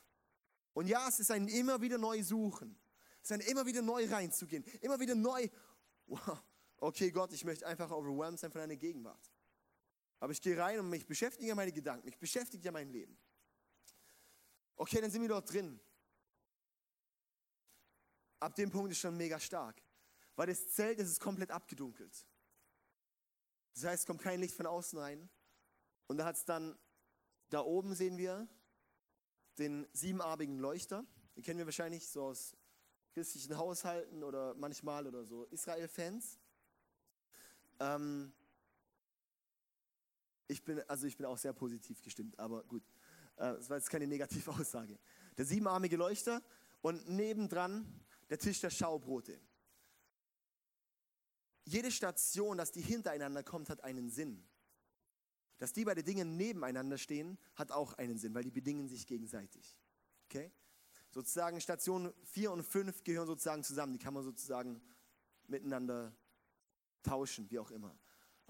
[0.74, 2.78] Und ja, es ist ein immer wieder neu suchen.
[3.24, 4.64] Es ist ein immer wieder neu reinzugehen.
[4.82, 5.48] Immer wieder neu,
[6.06, 6.40] wow,
[6.78, 9.32] okay Gott, ich möchte einfach overwhelmed sein von deiner Gegenwart.
[10.22, 13.18] Aber ich gehe rein und mich beschäftige ja meine Gedanken, mich beschäftigt ja mein Leben.
[14.76, 15.80] Okay, dann sind wir dort drin.
[18.40, 19.82] Ab dem Punkt ist schon mega stark.
[20.36, 22.26] Weil das Zelt das ist komplett abgedunkelt.
[23.74, 25.28] Das heißt, es kommt kein Licht von außen rein.
[26.06, 26.78] Und da hat es dann,
[27.50, 28.48] da oben sehen wir
[29.58, 31.04] den siebenarmigen Leuchter.
[31.36, 32.56] Den kennen wir wahrscheinlich so aus
[33.14, 36.40] christlichen Haushalten oder manchmal oder so Israel-Fans.
[37.80, 38.34] Ähm,
[40.52, 42.84] ich bin, also ich bin auch sehr positiv gestimmt, aber gut.
[43.38, 45.00] Äh, das war jetzt keine negative Aussage.
[45.38, 46.42] Der siebenarmige Leuchter
[46.82, 47.86] und nebendran
[48.30, 49.40] der Tisch der Schaubrote.
[51.64, 54.44] Jede Station, dass die hintereinander kommt, hat einen Sinn.
[55.58, 59.80] Dass die beiden Dinge nebeneinander stehen, hat auch einen Sinn, weil die bedingen sich gegenseitig.
[60.26, 60.52] Okay?
[61.12, 63.94] Sozusagen Station 4 und 5 gehören sozusagen zusammen.
[63.94, 64.82] Die kann man sozusagen
[65.48, 66.16] miteinander
[67.04, 67.96] tauschen, wie auch immer.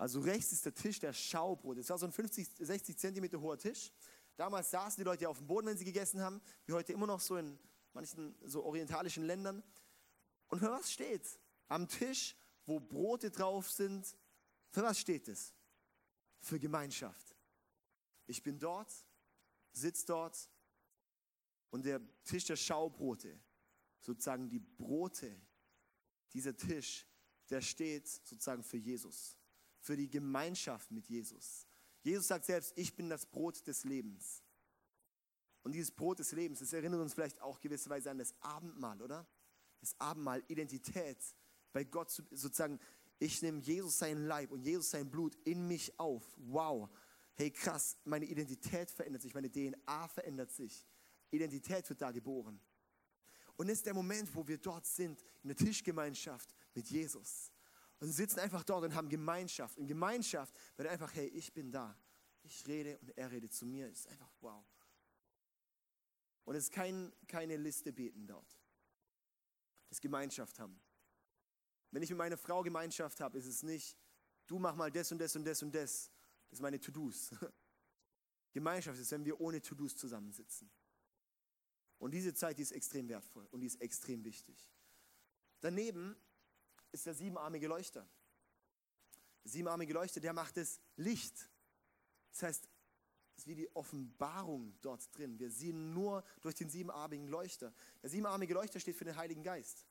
[0.01, 1.77] Also rechts ist der Tisch der Schaubrot.
[1.77, 3.91] Das war so ein 50, 60 Zentimeter hoher Tisch.
[4.35, 7.19] Damals saßen die Leute auf dem Boden, wenn sie gegessen haben, wie heute immer noch
[7.19, 7.59] so in
[7.93, 9.61] manchen so orientalischen Ländern.
[10.47, 11.39] Und für was steht?
[11.67, 12.35] Am Tisch,
[12.65, 14.17] wo Brote drauf sind,
[14.71, 15.53] für was steht es?
[16.39, 17.35] Für Gemeinschaft.
[18.25, 18.91] Ich bin dort,
[19.71, 20.49] sitze dort
[21.69, 23.39] und der Tisch der Schaubrote,
[23.99, 25.39] sozusagen die Brote,
[26.33, 27.05] dieser Tisch,
[27.51, 29.37] der steht sozusagen für Jesus,
[29.81, 31.67] für die Gemeinschaft mit Jesus.
[32.03, 34.43] Jesus sagt selbst, ich bin das Brot des Lebens.
[35.63, 39.27] Und dieses Brot des Lebens, das erinnert uns vielleicht auch gewisserweise an das Abendmahl, oder?
[39.79, 41.17] Das Abendmahl, Identität
[41.73, 42.79] bei Gott, sozusagen,
[43.19, 46.23] ich nehme Jesus sein Leib und Jesus sein Blut in mich auf.
[46.37, 46.89] Wow.
[47.35, 50.87] Hey, krass, meine Identität verändert sich, meine DNA verändert sich.
[51.29, 52.59] Identität wird da geboren.
[53.55, 57.51] Und es ist der Moment, wo wir dort sind, in der Tischgemeinschaft mit Jesus.
[58.01, 59.77] Und sitzen einfach dort und haben Gemeinschaft.
[59.77, 61.95] Und Gemeinschaft wird einfach, hey, ich bin da.
[62.41, 63.87] Ich rede und er redet zu mir.
[63.87, 64.65] Es ist einfach wow.
[66.43, 68.59] Und es ist kein, keine Liste beten dort.
[69.87, 70.81] Das Gemeinschaft haben.
[71.91, 73.95] Wenn ich mit meiner Frau Gemeinschaft habe, ist es nicht,
[74.47, 76.09] du mach mal das und das und das und das.
[76.49, 77.35] Das ist meine To-Dos.
[78.51, 80.71] Gemeinschaft ist, wenn wir ohne To-Dos zusammensitzen.
[81.99, 84.71] Und diese Zeit, die ist extrem wertvoll und die ist extrem wichtig.
[85.59, 86.15] Daneben
[86.91, 88.07] ist der siebenarmige Leuchter.
[89.43, 91.49] Der siebenarmige Leuchter, der macht das Licht.
[92.31, 92.69] Das heißt,
[93.35, 95.39] es ist wie die Offenbarung dort drin.
[95.39, 97.73] Wir sehen nur durch den siebenarmigen Leuchter.
[98.03, 99.85] Der siebenarmige Leuchter steht für den Heiligen Geist.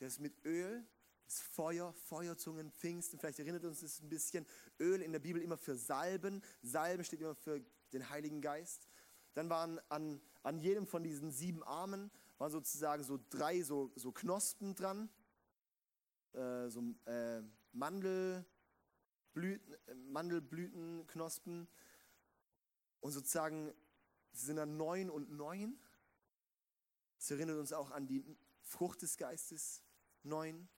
[0.00, 0.86] Der ist mit Öl,
[1.24, 3.18] das Feuer, Feuerzungen, Pfingsten.
[3.18, 4.46] Vielleicht erinnert uns das ein bisschen.
[4.78, 6.42] Öl in der Bibel immer für Salben.
[6.62, 7.60] Salben steht immer für
[7.92, 8.88] den Heiligen Geist.
[9.34, 14.12] Dann waren an, an jedem von diesen sieben Armen waren sozusagen so drei so, so
[14.12, 15.10] Knospen dran
[16.36, 21.68] äh, so äh, Mandelblüten, äh, Mandelblütenknospen.
[23.00, 23.72] Und sozusagen
[24.32, 25.78] sind dann neun und neun.
[27.18, 28.24] Es erinnert uns auch an die
[28.62, 29.82] Frucht des Geistes,
[30.22, 30.68] neun.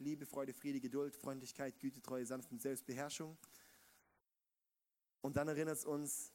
[0.00, 3.36] Liebe, Freude, Friede, Geduld, Freundlichkeit, Güte, Treue, Sanftmut, Selbstbeherrschung.
[5.20, 6.32] Und dann erinnert es uns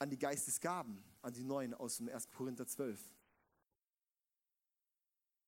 [0.00, 2.32] an die Geistesgaben, an die neun aus dem 1.
[2.32, 3.00] Korinther 12.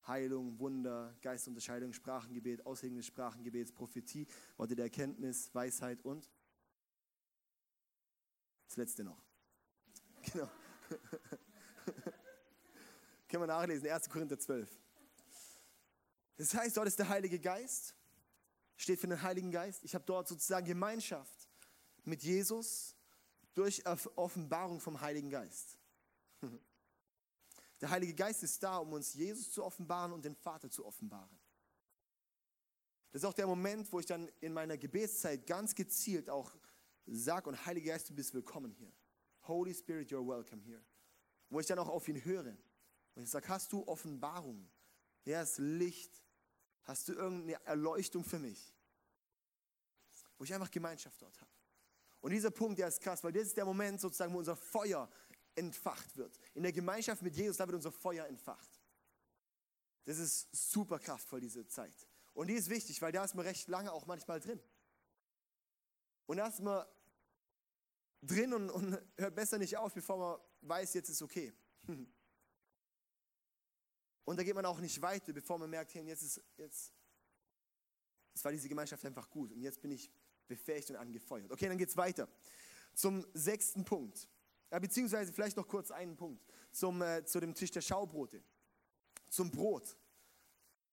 [0.07, 6.29] Heilung, Wunder, Geistunterscheidung, Sprachengebet, Aushegen des Sprachengebets, Prophetie, Worte der Erkenntnis, Weisheit und
[8.67, 9.21] das letzte noch.
[10.31, 10.49] Genau.
[13.27, 14.09] Können wir nachlesen, 1.
[14.09, 14.69] Korinther 12.
[16.37, 17.93] Das heißt, dort ist der Heilige Geist,
[18.77, 19.83] steht für den Heiligen Geist.
[19.83, 21.49] Ich habe dort sozusagen Gemeinschaft
[22.05, 22.95] mit Jesus
[23.53, 23.83] durch
[24.15, 25.77] Offenbarung vom Heiligen Geist.
[27.83, 31.37] Der Heilige Geist ist da, um uns Jesus zu offenbaren und den Vater zu offenbaren.
[33.11, 36.55] Das ist auch der Moment, wo ich dann in meiner Gebetszeit ganz gezielt auch
[37.05, 38.89] sage, und Heiliger Geist, du bist willkommen hier.
[39.49, 40.81] Holy Spirit, you're welcome here.
[41.49, 42.55] Wo ich dann auch auf ihn höre.
[43.15, 44.71] Und ich sage, hast du Offenbarung?
[45.25, 46.23] Ja, ist Licht.
[46.83, 48.73] Hast du irgendeine Erleuchtung für mich?
[50.37, 51.51] Wo ich einfach Gemeinschaft dort habe.
[52.21, 55.09] Und dieser Punkt, der ist krass, weil das ist der Moment sozusagen, wo unser Feuer
[55.55, 56.39] entfacht wird.
[56.53, 58.81] In der Gemeinschaft mit Jesus, da wird unser Feuer entfacht.
[60.05, 62.07] Das ist super kraftvoll, diese Zeit.
[62.33, 64.59] Und die ist wichtig, weil da ist man recht lange auch manchmal drin.
[66.25, 66.85] Und da ist man
[68.21, 71.53] drin und, und hört besser nicht auf, bevor man weiß, jetzt ist okay.
[74.25, 76.93] Und da geht man auch nicht weiter, bevor man merkt, hey, jetzt ist, jetzt,
[78.33, 80.09] es war diese Gemeinschaft einfach gut und jetzt bin ich
[80.47, 81.51] befähigt und angefeuert.
[81.51, 82.29] Okay, dann geht es weiter
[82.93, 84.29] zum sechsten Punkt.
[84.73, 88.43] Ja, beziehungsweise vielleicht noch kurz einen Punkt zum, äh, zu dem Tisch der Schaubrote.
[89.29, 89.95] Zum Brot.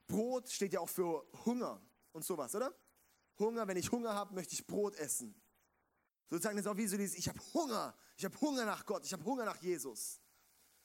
[0.06, 1.80] Brot steht ja auch für Hunger
[2.12, 2.74] und sowas, oder?
[3.38, 5.34] Hunger, wenn ich Hunger habe, möchte ich Brot essen.
[6.28, 9.14] Sozusagen ist auch wie so dieses, ich habe Hunger, ich habe Hunger nach Gott, ich
[9.14, 10.20] habe Hunger nach Jesus.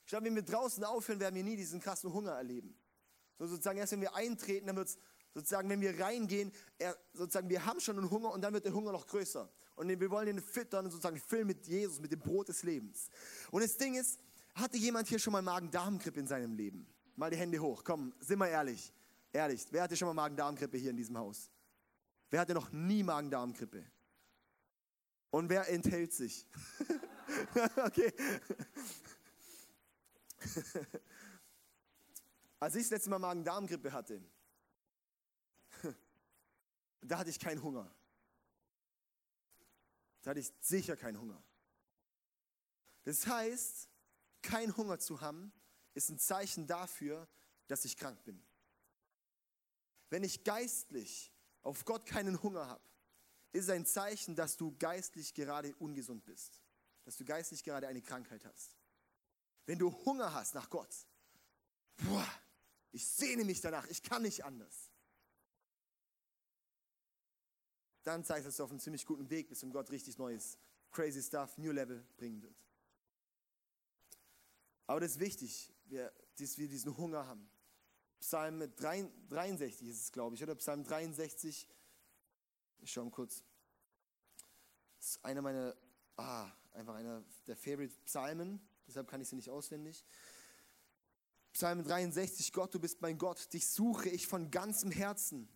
[0.05, 2.79] Ich glaube, wenn wir draußen aufhören, werden wir nie diesen krassen Hunger erleben.
[3.37, 4.97] So sozusagen erst wenn wir eintreten, dann wird es
[5.35, 8.73] sozusagen, wenn wir reingehen, er, sozusagen, wir haben schon einen Hunger und dann wird der
[8.73, 9.47] Hunger noch größer.
[9.75, 13.09] Und wir wollen den füttern und sozusagen füllen mit Jesus, mit dem Brot des Lebens.
[13.51, 14.19] Und das Ding ist,
[14.55, 16.87] hatte jemand hier schon mal Magen-Darm-Grippe in seinem Leben?
[17.17, 18.93] Mal die Hände hoch, komm, sind wir ehrlich.
[19.33, 21.51] Ehrlich, wer hatte schon mal Magen-Darm-Grippe hier in diesem Haus?
[22.29, 23.85] Wer hatte noch nie Magen-Darm-Grippe?
[25.29, 26.47] Und wer enthält sich?
[27.85, 28.13] okay.
[32.61, 34.21] Als ich das letzte Mal Magen-Darm-Grippe hatte,
[37.11, 37.93] da hatte ich keinen Hunger.
[40.21, 41.41] Da hatte ich sicher keinen Hunger.
[43.03, 43.89] Das heißt,
[44.41, 45.53] kein Hunger zu haben,
[45.93, 47.27] ist ein Zeichen dafür,
[47.67, 48.43] dass ich krank bin.
[50.09, 52.83] Wenn ich geistlich auf Gott keinen Hunger habe,
[53.51, 56.61] ist es ein Zeichen, dass du geistlich gerade ungesund bist,
[57.03, 58.75] dass du geistlich gerade eine Krankheit hast.
[59.65, 60.93] Wenn du Hunger hast nach Gott,
[61.97, 62.27] boah,
[62.91, 64.91] ich sehne mich danach, ich kann nicht anders.
[68.05, 70.59] Dann zeigt es, dass du auf einem ziemlich guten Weg bist und Gott richtig neues,
[70.91, 72.55] crazy stuff, New Level bringen wird.
[74.85, 75.73] Aber das ist wichtig,
[76.37, 77.49] dass wir diesen Hunger haben.
[78.19, 80.53] Psalm 63 ist es, glaube ich, oder?
[80.53, 81.67] Psalm 63,
[82.79, 83.43] ich schaue mal kurz.
[84.97, 85.75] Das ist einer meiner,
[86.17, 90.05] ah, einfach einer der Favorite Psalmen, deshalb kann ich sie nicht auswendig.
[91.53, 95.49] Psalm 63, Gott, du bist mein Gott, dich suche ich von ganzem Herzen.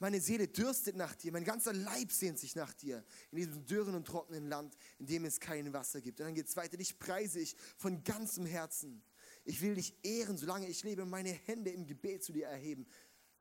[0.00, 3.96] Meine Seele dürstet nach dir, mein ganzer Leib sehnt sich nach dir, in diesem dürren
[3.96, 6.20] und trockenen Land, in dem es kein Wasser gibt.
[6.20, 9.02] Und dann geht es weiter, dich preise ich von ganzem Herzen.
[9.44, 12.86] Ich will dich ehren, solange ich lebe, meine Hände im Gebet zu dir erheben.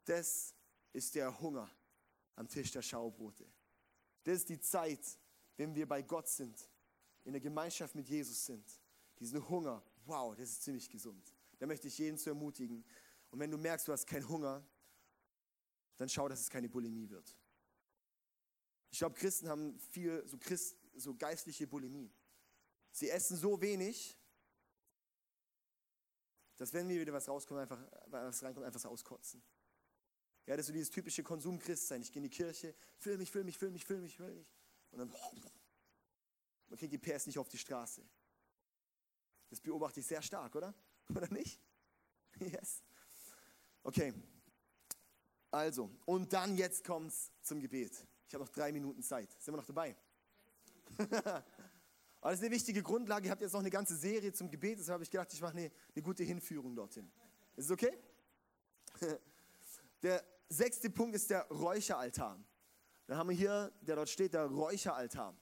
[0.05, 0.55] Das
[0.93, 1.69] ist der Hunger
[2.35, 3.45] am Tisch der Schaubrote.
[4.23, 4.99] Das ist die Zeit,
[5.57, 6.69] wenn wir bei Gott sind,
[7.23, 8.65] in der Gemeinschaft mit Jesus sind.
[9.19, 11.33] Diesen Hunger, wow, das ist ziemlich gesund.
[11.59, 12.83] Da möchte ich jeden zu ermutigen.
[13.29, 14.65] Und wenn du merkst, du hast keinen Hunger,
[15.97, 17.37] dann schau, dass es keine Bulimie wird.
[18.89, 22.11] Ich glaube, Christen haben viel so, Christ, so geistliche Bulimie.
[22.91, 24.17] Sie essen so wenig,
[26.55, 29.43] dass wenn mir wieder was rauskommt, einfach was reinkommt, einfach auskotzen.
[30.45, 32.01] Ja, das ist so dieses typische Konsum-Christsein.
[32.01, 34.55] Ich gehe in die Kirche, füll mich, füll mich, füll mich, füll mich, füll mich.
[34.91, 35.13] Und dann
[36.69, 38.03] man kriegt die PS nicht auf die Straße.
[39.49, 40.73] Das beobachte ich sehr stark, oder?
[41.09, 41.61] Oder nicht?
[42.39, 42.83] Yes.
[43.81, 44.13] Okay,
[45.51, 48.05] also, und dann jetzt kommt es zum Gebet.
[48.27, 49.31] Ich habe noch drei Minuten Zeit.
[49.39, 49.95] Sind wir noch dabei?
[50.97, 53.27] Aber das ist eine wichtige Grundlage.
[53.27, 55.57] Ihr habt jetzt noch eine ganze Serie zum Gebet, deshalb habe ich gedacht, ich mache
[55.57, 57.09] eine, eine gute Hinführung dorthin.
[57.55, 57.97] Ist es okay?
[60.03, 62.39] Der sechste Punkt ist der Räucheraltar.
[63.07, 65.35] Da haben wir hier, der dort steht, der Räucheraltar.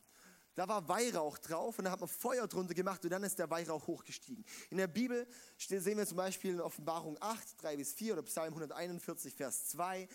[0.56, 3.50] Da war Weihrauch drauf und da hat man Feuer drunter gemacht und dann ist der
[3.50, 4.46] Weihrauch hochgestiegen.
[4.70, 8.54] In der Bibel sehen wir zum Beispiel in Offenbarung 8, 3 bis 4 oder Psalm
[8.54, 10.08] 141, Vers 2,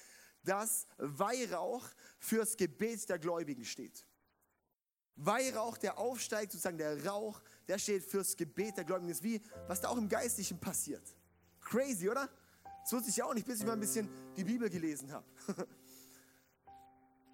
[0.42, 1.86] dass Weihrauch
[2.18, 4.06] fürs Gebet der Gläubigen steht.
[5.16, 9.08] Weihrauch, der aufsteigt, sozusagen der Rauch, der steht fürs Gebet der Gläubigen.
[9.08, 11.04] Das ist wie, was da auch im Geistlichen passiert.
[11.60, 12.30] Crazy, oder?
[12.82, 15.26] Das wusste ich auch nicht, bis ich mal ein bisschen die Bibel gelesen habe.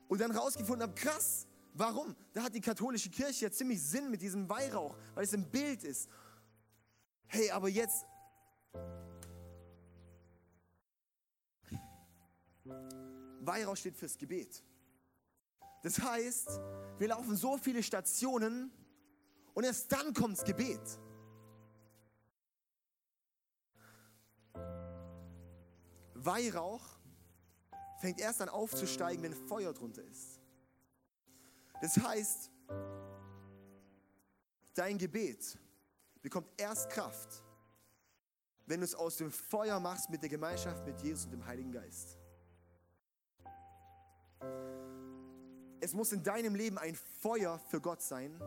[0.08, 1.46] Und dann rausgefunden habe, krass,
[1.78, 2.16] Warum?
[2.32, 5.84] Da hat die katholische Kirche ja ziemlich Sinn mit diesem Weihrauch, weil es ein Bild
[5.84, 6.08] ist.
[7.26, 8.06] Hey, aber jetzt.
[13.40, 14.64] Weihrauch steht fürs Gebet.
[15.82, 16.48] Das heißt,
[16.98, 18.72] wir laufen so viele Stationen
[19.52, 20.80] und erst dann kommt das Gebet.
[26.14, 26.98] Weihrauch
[28.00, 30.35] fängt erst an aufzusteigen, wenn Feuer drunter ist.
[31.80, 32.50] Das heißt,
[34.74, 35.58] dein Gebet
[36.22, 37.42] bekommt erst Kraft,
[38.66, 41.72] wenn du es aus dem Feuer machst mit der Gemeinschaft mit Jesus und dem Heiligen
[41.72, 42.18] Geist.
[45.80, 48.40] Es muss in deinem Leben ein Feuer für Gott sein,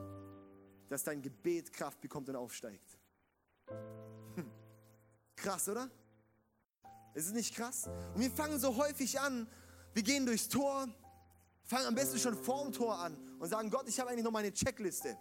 [0.89, 2.97] dass dein Gebet Kraft bekommt und aufsteigt.
[4.36, 4.51] Hm.
[5.36, 5.89] Krass, oder?
[7.13, 7.88] Ist es nicht krass?
[8.13, 9.47] Und wir fangen so häufig an,
[9.93, 10.88] wir gehen durchs Tor,
[11.70, 14.51] Fang am besten schon vorm Tor an und sagen, Gott, ich habe eigentlich noch meine
[14.51, 15.15] Checkliste.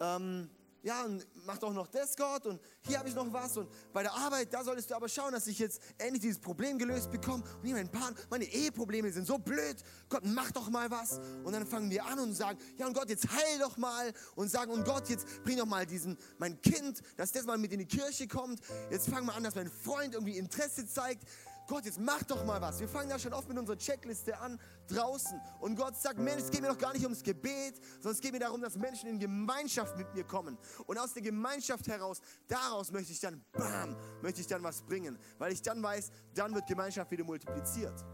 [0.00, 0.48] Ähm,
[0.82, 4.02] ja, und mach doch noch das, Gott, und hier habe ich noch was, und bei
[4.02, 7.42] der Arbeit, da solltest du aber schauen, dass ich jetzt endlich dieses Problem gelöst bekomme.
[7.42, 9.76] Und hier mein Partner, meine Eheprobleme sind so blöd,
[10.08, 11.20] Gott, mach doch mal was.
[11.42, 14.50] Und dann fangen wir an und sagen, ja, und Gott, jetzt heil doch mal, und
[14.50, 17.80] sagen, und Gott, jetzt bring doch mal diesen, mein Kind, dass das mal mit in
[17.80, 18.60] die Kirche kommt.
[18.90, 21.24] Jetzt fangen wir an, dass mein Freund irgendwie Interesse zeigt.
[21.66, 22.78] Gott, jetzt mach doch mal was.
[22.80, 25.40] Wir fangen da schon oft mit unserer Checkliste an, draußen.
[25.60, 28.32] Und Gott sagt, Mensch, es geht mir doch gar nicht ums Gebet, sondern es geht
[28.32, 30.58] mir darum, dass Menschen in Gemeinschaft mit mir kommen.
[30.86, 35.18] Und aus der Gemeinschaft heraus, daraus möchte ich dann, bam, möchte ich dann was bringen.
[35.38, 38.04] Weil ich dann weiß, dann wird Gemeinschaft wieder multipliziert.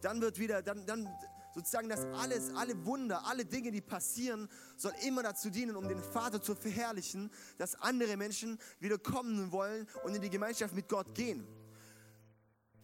[0.00, 1.08] Dann wird wieder, dann, dann
[1.54, 6.02] sozusagen das alles, alle Wunder, alle Dinge, die passieren, soll immer dazu dienen, um den
[6.02, 11.14] Vater zu verherrlichen, dass andere Menschen wieder kommen wollen und in die Gemeinschaft mit Gott
[11.14, 11.46] gehen.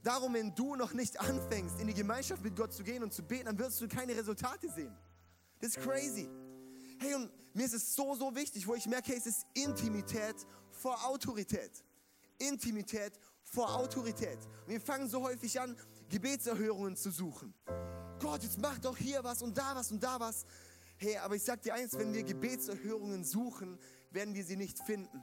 [0.03, 3.23] Darum, wenn du noch nicht anfängst, in die Gemeinschaft mit Gott zu gehen und zu
[3.23, 4.97] beten, dann wirst du keine Resultate sehen.
[5.61, 6.29] Das ist crazy.
[6.99, 10.37] Hey, und mir ist es so, so wichtig, wo ich merke, hey, es ist Intimität
[10.71, 11.85] vor Autorität.
[12.39, 14.39] Intimität vor Autorität.
[14.67, 15.77] Und wir fangen so häufig an,
[16.09, 17.55] Gebetserhörungen zu suchen.
[18.21, 20.45] Gott, jetzt mach doch hier was und da was und da was.
[20.97, 23.79] Hey, aber ich sag dir eins, wenn wir Gebetserhörungen suchen,
[24.11, 25.23] werden wir sie nicht finden.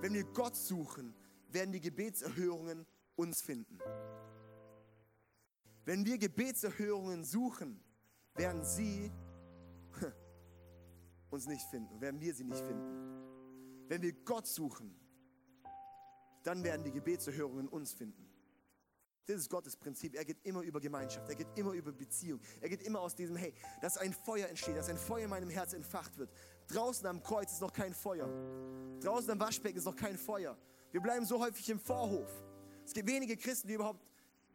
[0.00, 1.14] Wenn wir Gott suchen,
[1.48, 2.86] werden die Gebetserhörungen
[3.16, 3.78] uns finden.
[5.84, 7.80] Wenn wir Gebetserhörungen suchen,
[8.34, 9.12] werden sie
[11.30, 13.86] uns nicht finden, werden wir sie nicht finden.
[13.88, 14.94] Wenn wir Gott suchen,
[16.42, 18.26] dann werden die Gebetserhörungen uns finden.
[19.26, 20.14] Das ist Gottes Prinzip.
[20.14, 22.40] Er geht immer über Gemeinschaft, er geht immer über Beziehung.
[22.60, 25.50] Er geht immer aus diesem, hey, dass ein Feuer entsteht, dass ein Feuer in meinem
[25.50, 26.30] Herz entfacht wird.
[26.68, 28.28] Draußen am Kreuz ist noch kein Feuer.
[29.00, 30.56] Draußen am Waschbecken ist noch kein Feuer.
[30.92, 32.30] Wir bleiben so häufig im Vorhof.
[32.86, 34.00] Es gibt wenige Christen, die überhaupt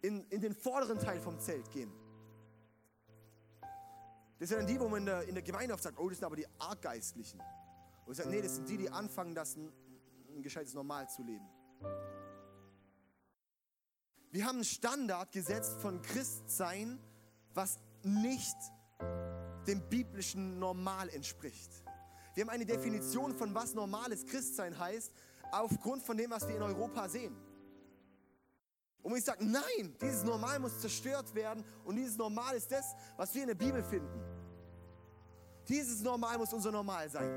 [0.01, 1.91] in, in den vorderen Teil vom Zelt gehen.
[4.39, 6.17] Das sind dann die, wo man in der, in der Gemeinde oft sagt, oh, das
[6.17, 7.41] sind aber die Arggeistlichen.
[8.05, 9.71] Und ich sage, nee, das sind die, die anfangen, das ein,
[10.33, 11.45] ein gescheites Normal zu leben.
[14.31, 16.99] Wir haben einen Standard gesetzt von Christsein,
[17.53, 18.55] was nicht
[19.67, 21.83] dem biblischen Normal entspricht.
[22.33, 25.11] Wir haben eine Definition von was normales Christsein heißt,
[25.51, 27.50] aufgrund von dem, was wir in Europa sehen.
[29.03, 33.33] Und ich sage, nein, dieses Normal muss zerstört werden und dieses Normal ist das, was
[33.33, 34.21] wir in der Bibel finden.
[35.67, 37.29] Dieses Normal muss unser Normal sein.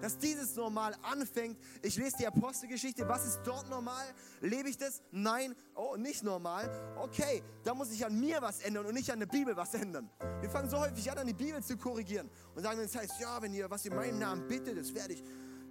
[0.00, 1.58] Dass dieses Normal anfängt.
[1.82, 3.06] Ich lese die Apostelgeschichte.
[3.06, 4.04] Was ist dort normal?
[4.40, 5.02] Lebe ich das?
[5.10, 5.54] Nein.
[5.74, 6.70] Oh, nicht normal.
[6.96, 10.08] Okay, da muss ich an mir was ändern und nicht an der Bibel was ändern.
[10.40, 13.40] Wir fangen so häufig an, an die Bibel zu korrigieren und sagen, das heißt, ja,
[13.42, 15.22] wenn ihr was in meinem Namen bittet, das werde ich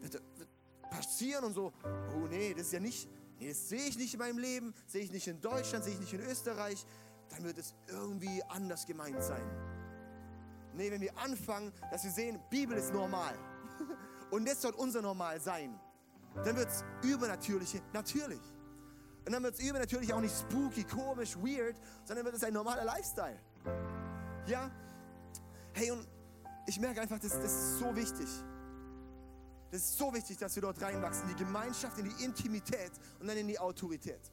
[0.01, 0.21] wird
[0.89, 1.71] passieren und so.
[2.15, 3.07] Oh nee, das ist ja nicht
[3.39, 5.99] nee, das sehe ich nicht in meinem Leben, sehe ich nicht in Deutschland, sehe ich
[5.99, 6.85] nicht in Österreich,
[7.29, 9.43] dann wird es irgendwie anders gemeint sein.
[10.73, 13.33] Nee, wenn wir anfangen, dass wir sehen, Bibel ist normal
[14.31, 15.79] und das soll unser Normal sein,
[16.43, 18.41] dann wird es übernatürliche natürlich.
[19.25, 21.75] Und dann wird es übernatürlich auch nicht spooky, komisch, weird,
[22.05, 23.37] sondern wird es ein normaler Lifestyle.
[24.47, 24.71] Ja?
[25.73, 26.07] Hey, und
[26.65, 28.27] ich merke einfach, das, das ist so wichtig.
[29.71, 33.27] Das ist so wichtig, dass wir dort reinwachsen, in die Gemeinschaft, in die Intimität und
[33.27, 34.31] dann in die Autorität.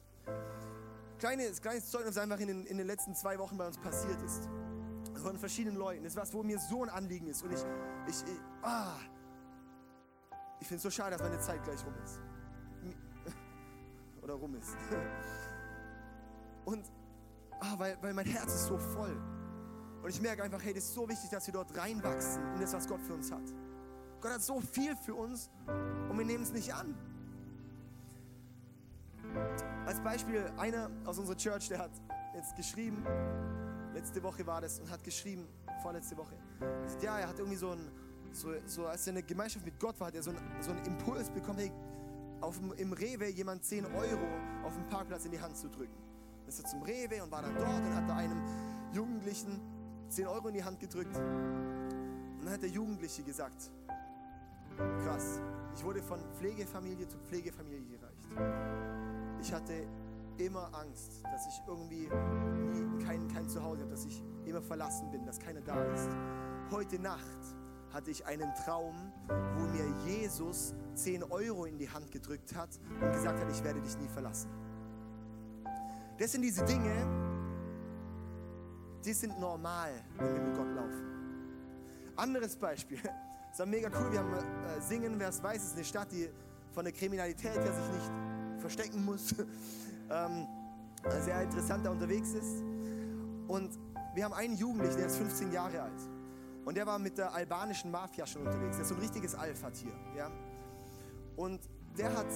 [1.19, 4.21] Kleines, kleines Zeugnis, was einfach in den, in den letzten zwei Wochen bei uns passiert
[4.21, 4.49] ist.
[5.21, 6.03] Von verschiedenen Leuten.
[6.03, 7.43] Das ist was, wo mir so ein Anliegen ist.
[7.43, 7.59] Und ich,
[8.07, 8.97] ich, ich, ah,
[10.59, 12.19] ich finde es so schade, dass meine Zeit gleich rum ist.
[14.21, 14.75] Oder rum ist.
[16.65, 16.85] Und
[17.59, 19.15] ah, weil, weil mein Herz ist so voll.
[20.01, 22.73] Und ich merke einfach, hey, das ist so wichtig, dass wir dort reinwachsen in das,
[22.73, 23.53] was Gott für uns hat.
[24.21, 25.49] Gott hat so viel für uns
[26.09, 26.95] und wir nehmen es nicht an.
[29.85, 31.91] Als Beispiel, einer aus unserer Church, der hat
[32.33, 33.05] jetzt geschrieben,
[33.93, 35.47] letzte Woche war das, und hat geschrieben,
[35.81, 36.35] vorletzte Woche,
[37.01, 37.91] ja, er hat irgendwie so ein,
[38.31, 40.71] so, so als er in der Gemeinschaft mit Gott war, hat er so, ein, so
[40.71, 41.71] einen Impuls bekommen, hey,
[42.41, 44.27] auf im Rewe jemand 10 Euro
[44.63, 45.97] auf dem Parkplatz in die Hand zu drücken.
[46.41, 48.41] Dann ist er zum Rewe und war dann dort und hat da einem
[48.93, 49.59] Jugendlichen
[50.09, 51.15] 10 Euro in die Hand gedrückt.
[51.17, 53.71] Und dann hat der Jugendliche gesagt,
[54.77, 55.39] Krass.
[55.75, 58.27] Ich wurde von Pflegefamilie zu Pflegefamilie gereicht.
[59.41, 59.87] Ich hatte
[60.37, 62.09] immer Angst, dass ich irgendwie
[62.71, 66.09] nie, kein, kein Zuhause habe, dass ich immer verlassen bin, dass keiner da ist.
[66.71, 67.55] Heute Nacht
[67.93, 68.95] hatte ich einen Traum,
[69.27, 72.69] wo mir Jesus 10 Euro in die Hand gedrückt hat
[73.01, 74.49] und gesagt hat, ich werde dich nie verlassen.
[76.17, 77.07] Das sind diese Dinge,
[79.05, 82.13] die sind normal, wenn wir mit Gott laufen.
[82.15, 82.99] Anderes Beispiel.
[83.57, 84.11] Es war mega cool.
[84.11, 86.29] Wir haben äh, Singen, wer es weiß, ist eine Stadt, die
[86.73, 89.33] von der Kriminalität her sich nicht verstecken muss.
[90.11, 90.47] ähm,
[91.25, 92.61] sehr interessant da unterwegs ist.
[93.47, 93.71] Und
[94.13, 96.01] wir haben einen Jugendlichen, der ist 15 Jahre alt.
[96.65, 98.75] Und der war mit der albanischen Mafia schon unterwegs.
[98.75, 99.93] Der ist so ein richtiges Alpha-Tier.
[100.15, 100.29] Ja?
[101.35, 101.59] Und
[101.97, 102.27] der hat,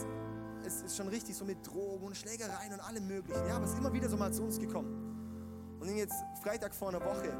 [0.65, 3.45] es ist schon richtig so mit Drogen und Schlägereien und allem möglichen.
[3.45, 5.77] Ja, aber ist immer wieder so mal zu uns gekommen.
[5.79, 7.31] Und jetzt Freitag vor einer Woche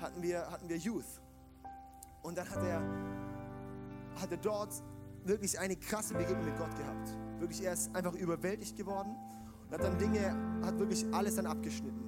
[0.00, 1.20] hatten wir, hatten wir Youth.
[2.24, 2.80] Und dann hat er,
[4.20, 4.82] hat er dort
[5.24, 7.10] wirklich eine krasse Begegnung mit Gott gehabt.
[7.38, 9.14] Wirklich, er ist einfach überwältigt geworden
[9.66, 12.02] und hat dann Dinge, hat wirklich alles dann abgeschnitten.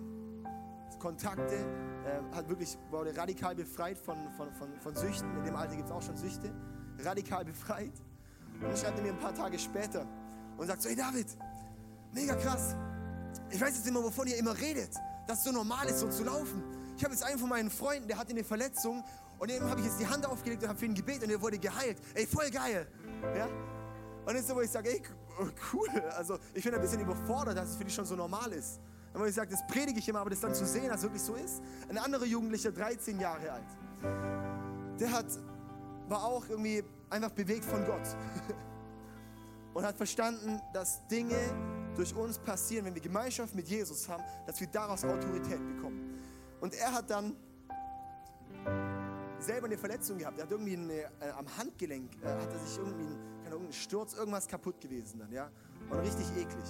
[0.99, 5.37] Kontakte, äh, hat wirklich, wurde radikal befreit von, von, von, von Süchten.
[5.37, 6.51] In dem Alter gibt es auch schon Süchte.
[6.99, 7.93] Radikal befreit.
[8.55, 10.07] Und dann schreibt er mir ein paar Tage später
[10.57, 11.27] und sagt so, hey David,
[12.12, 12.75] mega krass.
[13.51, 14.95] Ich weiß jetzt immer, wovon ihr immer redet,
[15.27, 16.64] dass es so normal ist, so zu laufen.
[16.97, 19.05] Ich habe jetzt einen von meinen Freunden, der hatte eine Verletzung
[19.39, 21.41] und dem habe ich jetzt die Hand aufgelegt und habe für ihn gebetet und er
[21.41, 21.99] wurde geheilt.
[22.14, 22.87] Ey, voll geil.
[23.37, 23.49] Ja?
[24.24, 25.03] Und ist so, wo ich sage, ey,
[25.72, 25.89] cool.
[26.16, 28.80] Also ich bin ein bisschen überfordert, dass es für dich schon so normal ist.
[29.12, 31.03] Und wo ich sage, das predige ich immer, aber das dann zu sehen, dass es
[31.05, 31.62] wirklich so ist.
[31.89, 35.26] Ein anderer Jugendlicher, 13 Jahre alt, der hat,
[36.09, 38.03] war auch irgendwie einfach bewegt von Gott.
[39.74, 41.37] Und hat verstanden, dass Dinge
[41.95, 46.18] durch uns passieren, wenn wir Gemeinschaft mit Jesus haben, dass wir daraus Autorität bekommen.
[46.61, 47.37] Und er hat dann
[49.39, 50.39] selber eine Verletzung gehabt.
[50.39, 54.14] Er hat irgendwie eine, äh, am Handgelenk, äh, hat er sich irgendwie, keine Ahnung, Sturz,
[54.14, 55.51] irgendwas kaputt gewesen dann, ja.
[55.91, 56.64] Und richtig eklig.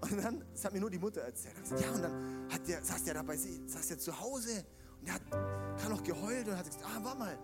[0.00, 1.60] Und dann, das hat mir nur die Mutter erzählt.
[1.62, 4.64] Gesagt, ja, und dann hat der, saß der da bei sie, saß der zu Hause
[5.00, 7.38] und der hat, kann noch geheult und hat gesagt, ah, warte mal,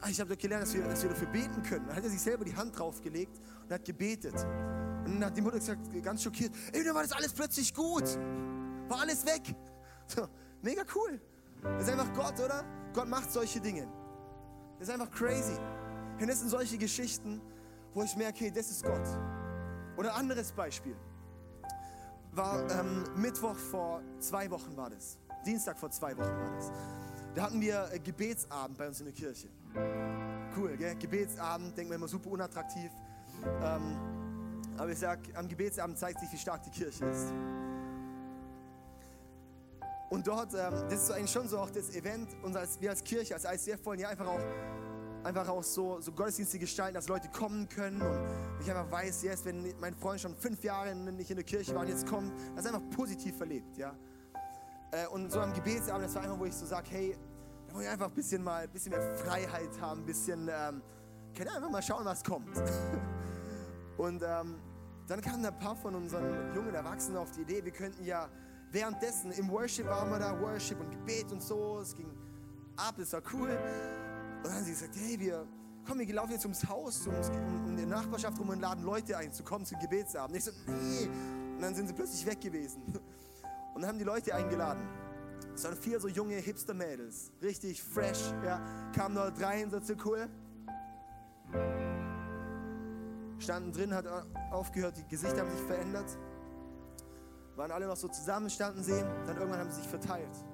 [0.00, 1.86] ah, ich habe gelernt, dass wir, dass wir dafür beten können.
[1.86, 4.34] Dann hat er sich selber die Hand draufgelegt und hat gebetet.
[4.34, 8.18] Und dann hat die Mutter gesagt, ganz schockiert, ey, dann war das alles plötzlich gut.
[8.88, 9.54] War alles weg.
[10.06, 10.28] So,
[10.62, 11.20] mega cool.
[11.62, 12.64] Das ist einfach Gott, oder?
[12.96, 13.86] Gott macht solche Dinge.
[14.78, 15.56] Das ist einfach crazy.
[16.18, 17.42] Und das sind solche Geschichten,
[17.92, 19.06] wo ich merke, hey, das ist Gott.
[19.98, 20.96] Oder ein anderes Beispiel.
[22.32, 25.18] War ähm, Mittwoch vor zwei Wochen war das.
[25.44, 26.72] Dienstag vor zwei Wochen war das.
[27.34, 29.48] Da hatten wir äh, Gebetsabend bei uns in der Kirche.
[30.56, 30.96] Cool, gell?
[30.96, 32.90] Gebetsabend, denken wir immer super unattraktiv.
[33.62, 33.96] Ähm,
[34.78, 37.26] aber ich sag, am Gebetsabend zeigt sich, wie stark die Kirche ist.
[40.08, 43.02] Und dort, ähm, das ist eigentlich schon so auch das Event, und als, wir als
[43.02, 44.40] Kirche, als ICF wollen ja einfach auch,
[45.24, 48.20] einfach auch so, so Gottesdienste gestalten, dass Leute kommen können und
[48.60, 51.82] ich einfach weiß, yes, wenn mein Freund schon fünf Jahre nicht in der Kirche war
[51.82, 53.96] und jetzt kommt, das ist einfach positiv verlebt, ja.
[54.92, 57.18] Äh, und so am Gebetsabend, das war einfach, wo ich so sage, hey,
[57.66, 60.82] da wollen wir einfach ein bisschen mal, ein bisschen mehr Freiheit haben, ein bisschen, ähm,
[61.36, 62.56] können einfach mal schauen, was kommt.
[63.96, 64.60] und ähm,
[65.08, 68.28] dann kamen ein paar von unseren jungen Erwachsenen auf die Idee, wir könnten ja
[68.76, 72.10] währenddessen im Worship waren wir da, Worship und Gebet und so, es ging
[72.76, 73.48] ab, das war cool.
[73.48, 75.46] Und dann haben sie gesagt, hey, wir,
[75.86, 77.14] komm, wir laufen jetzt ums Haus, um,
[77.64, 80.36] um, die Nachbarschaft rum und laden Leute ein, zu kommen zum Gebetsabend.
[80.36, 81.08] Ich so, nee.
[81.54, 82.82] Und dann sind sie plötzlich weg gewesen.
[83.74, 84.82] Und dann haben die Leute eingeladen.
[85.54, 88.60] Es waren vier so junge Hipster-Mädels, richtig fresh, ja,
[88.94, 90.28] kamen dort rein, so cool.
[93.38, 94.06] Standen drin, hat
[94.50, 96.18] aufgehört, die Gesichter haben sich verändert
[97.56, 100.44] waren alle noch so zusammen, standen sie, dann irgendwann haben sie sich verteilt.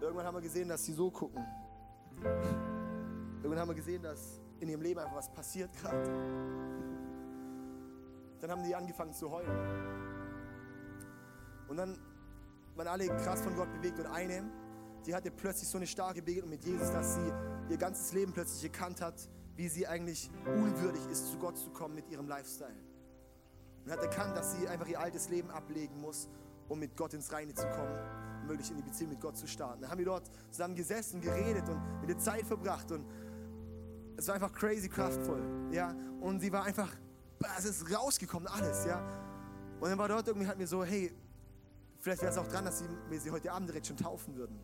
[0.00, 1.44] Irgendwann haben wir gesehen, dass sie so gucken.
[3.42, 6.08] Irgendwann haben wir gesehen, dass in ihrem Leben einfach was passiert gerade.
[8.40, 9.50] Dann haben die angefangen zu heulen.
[11.68, 11.98] Und dann
[12.76, 14.44] waren alle krass von Gott bewegt und eine,
[15.04, 17.32] die hatte plötzlich so eine starke Begegnung mit Jesus, dass sie
[17.70, 21.96] ihr ganzes Leben plötzlich erkannt hat, wie sie eigentlich unwürdig ist, zu Gott zu kommen
[21.96, 22.87] mit ihrem Lifestyle
[23.88, 26.28] und hat erkannt, dass sie einfach ihr altes Leben ablegen muss,
[26.68, 27.98] um mit Gott ins Reine zu kommen
[28.42, 29.80] und wirklich in die Beziehung mit Gott zu starten.
[29.80, 33.06] Dann haben wir dort zusammen gesessen, geredet und mit der Zeit verbracht und
[34.18, 35.94] es war einfach crazy kraftvoll, ja.
[36.20, 36.90] Und sie war einfach,
[37.56, 39.00] es ist rausgekommen, alles, ja.
[39.80, 41.10] Und dann war dort irgendwie halt mir so, hey,
[41.98, 44.60] vielleicht wäre es auch dran, dass sie, wir sie heute Abend direkt schon taufen würden.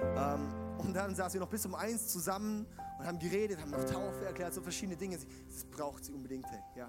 [0.00, 2.66] Ähm, und dann saßen wir noch bis um eins zusammen
[3.00, 5.18] und haben geredet, haben noch Taufe erklärt, so verschiedene Dinge.
[5.48, 6.88] Das braucht sie unbedingt, hey, ja.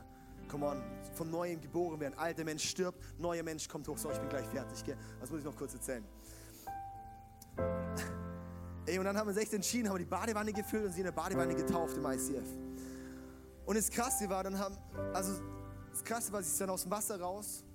[0.50, 0.82] Come on,
[1.14, 2.18] von neuem geboren werden.
[2.18, 3.98] Alter Mensch stirbt, neuer Mensch kommt hoch.
[3.98, 4.84] So, ich bin gleich fertig.
[4.84, 4.98] Gell?
[5.20, 6.04] Das muss ich noch kurz erzählen.
[8.86, 11.00] Ey, und dann haben wir uns echt entschieden, haben wir die Badewanne gefüllt und sie
[11.00, 12.48] in der Badewanne getauft im ICF.
[13.66, 14.78] Und das Krasse war, dann haben,
[15.14, 15.34] also
[15.92, 17.66] das Krasse war, sie ist dann aus dem Wasser raus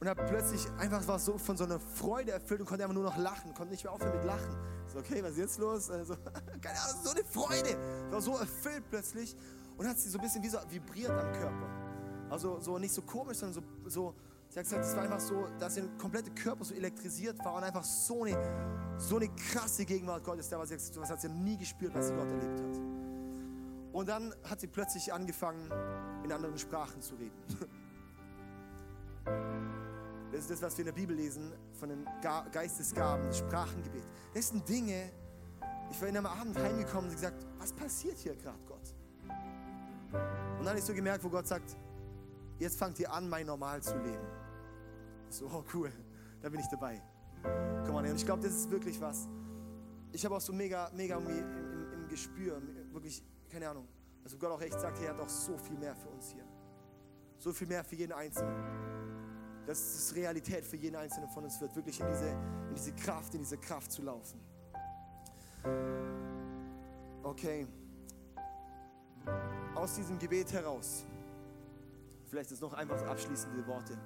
[0.00, 3.04] und hat plötzlich einfach war so von so einer Freude erfüllt und konnte einfach nur
[3.04, 4.56] noch lachen, konnte nicht mehr aufhören mit Lachen.
[4.90, 5.90] So, okay, was ist jetzt los?
[5.90, 6.16] Also,
[6.62, 7.76] keine Ahnung, so eine Freude.
[8.10, 9.36] War so erfüllt plötzlich
[9.76, 11.87] und hat sie so ein bisschen wie so vibriert am Körper.
[12.30, 14.14] Also so nicht so komisch, sondern so, so
[14.48, 17.64] sie hat gesagt, es war einfach so, dass ihr komplette Körper so elektrisiert war und
[17.64, 20.66] einfach so eine, so eine krasse Gegenwart Gottes da war.
[20.66, 22.98] Sie hat hat sie nie gespürt, was sie Gott erlebt hat.
[23.92, 25.70] Und dann hat sie plötzlich angefangen,
[26.24, 27.42] in anderen Sprachen zu reden.
[30.30, 32.06] Das ist das, was wir in der Bibel lesen, von den
[32.52, 34.04] Geistesgaben, Sprachengebet.
[34.34, 35.10] Das sind Dinge,
[35.90, 38.94] ich war in einem Abend heimgekommen und gesagt, was passiert hier gerade, Gott?
[40.12, 41.76] Und dann habe ich so gemerkt, wo Gott sagt,
[42.58, 44.26] jetzt fangt ihr an, mein Normal zu leben.
[45.30, 45.92] So, oh cool,
[46.40, 47.02] da bin ich dabei.
[47.86, 49.28] Komm und ich glaube, das ist wirklich was.
[50.12, 52.60] Ich habe auch so mega, mega im, im, im Gespür,
[52.92, 53.86] wirklich, keine Ahnung,
[54.24, 56.44] also Gott auch echt sagt, er hat auch so viel mehr für uns hier.
[57.38, 58.54] So viel mehr für jeden Einzelnen.
[59.66, 63.34] Dass es Realität für jeden Einzelnen von uns wird, wirklich in diese, in diese Kraft,
[63.34, 64.40] in diese Kraft zu laufen.
[67.22, 67.66] Okay.
[69.74, 71.06] Aus diesem Gebet heraus,
[72.28, 73.98] vielleicht ist noch einfach abschließende Worte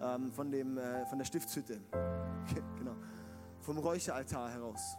[0.00, 1.80] ähm, von, dem, äh, von der Stiftshütte,
[2.78, 2.96] genau,
[3.60, 4.96] vom Räucheraltar heraus.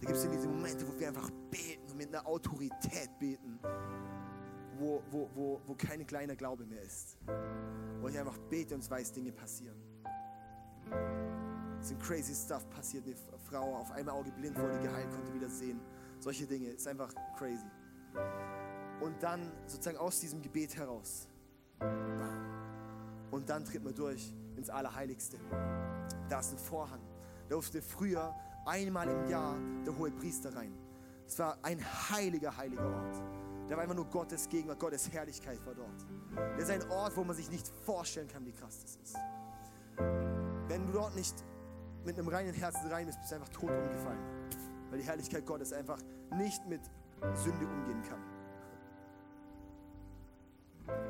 [0.00, 3.58] Da gibt es diese Momente, wo wir einfach beten und mit einer Autorität beten,
[4.78, 7.18] wo, wo, wo, wo kein kleiner Glaube mehr ist.
[8.00, 9.76] Wo ich einfach bete und weiß, Dinge passieren.
[11.80, 13.04] Es sind crazy stuff passiert.
[13.06, 13.16] Eine
[13.50, 15.80] Frau auf einmal Auge blind wurde geheilt, konnte wieder sehen.
[16.20, 16.68] Solche Dinge.
[16.68, 17.66] Ist einfach crazy.
[19.00, 21.28] Und dann sozusagen aus diesem Gebet heraus.
[23.30, 25.38] Und dann tritt man durch ins Allerheiligste.
[26.28, 27.00] Da ist ein Vorhang.
[27.48, 28.34] Da durfte früher
[28.66, 29.56] einmal im Jahr
[29.86, 30.72] der hohe Priester rein.
[31.26, 31.78] Es war ein
[32.10, 33.22] heiliger, heiliger Ort.
[33.68, 36.06] Da war einfach nur Gottes Gegenwart, Gottes Herrlichkeit war dort.
[36.56, 39.16] Das ist ein Ort, wo man sich nicht vorstellen kann, wie krass das ist.
[40.68, 41.34] Wenn du dort nicht
[42.04, 44.20] mit einem reinen Herzen rein bist, bist du einfach tot umgefallen.
[44.90, 45.98] Weil die Herrlichkeit Gottes einfach
[46.34, 46.80] nicht mit
[47.34, 48.37] Sünde umgehen kann.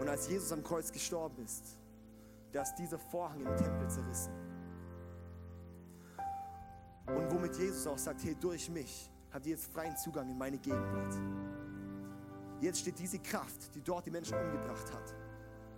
[0.00, 1.64] Und als Jesus am Kreuz gestorben ist,
[2.52, 4.32] da ist dieser Vorhang im Tempel zerrissen.
[7.06, 10.58] Und womit Jesus auch sagt, hey, durch mich habt ihr jetzt freien Zugang in meine
[10.58, 11.14] Gegenwart.
[12.60, 15.14] Jetzt steht diese Kraft, die dort die Menschen umgebracht hat,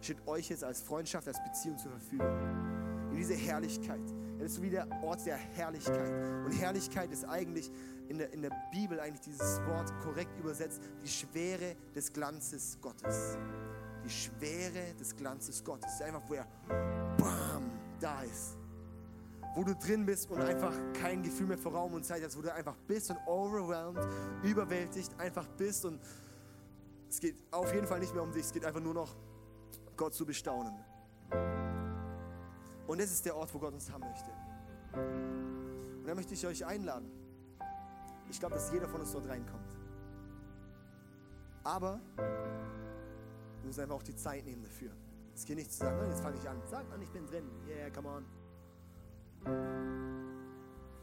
[0.00, 3.10] steht euch jetzt als Freundschaft, als Beziehung zur Verfügung.
[3.10, 4.00] In diese Herrlichkeit.
[4.38, 6.10] Das ist wie der Ort der Herrlichkeit.
[6.44, 7.70] Und Herrlichkeit ist eigentlich
[8.08, 13.36] in der, in der Bibel eigentlich dieses Wort korrekt übersetzt, die Schwere des Glanzes Gottes.
[14.04, 16.00] Die Schwere des Glanzes Gottes.
[16.00, 16.46] Einfach, wo er
[17.16, 17.70] bam,
[18.00, 18.56] da ist
[19.54, 22.42] wo du drin bist und einfach kein Gefühl mehr für Raum und Zeit hast, wo
[22.42, 24.06] du einfach bist und overwhelmed,
[24.44, 26.00] überwältigt einfach bist und
[27.08, 29.16] es geht auf jeden Fall nicht mehr um dich, es geht einfach nur noch,
[29.96, 30.72] Gott zu bestaunen.
[32.86, 34.30] Und das ist der Ort, wo Gott uns haben möchte.
[34.94, 37.10] Und da möchte ich euch einladen.
[38.30, 39.76] Ich glaube, dass jeder von uns dort reinkommt.
[41.64, 42.00] Aber
[43.60, 44.90] wir müssen einfach auch die Zeit nehmen dafür.
[45.34, 46.60] Es geht nicht zu sagen, jetzt fange ich an.
[46.70, 47.44] Sag mal, ich bin drin.
[47.68, 48.24] Yeah, come on.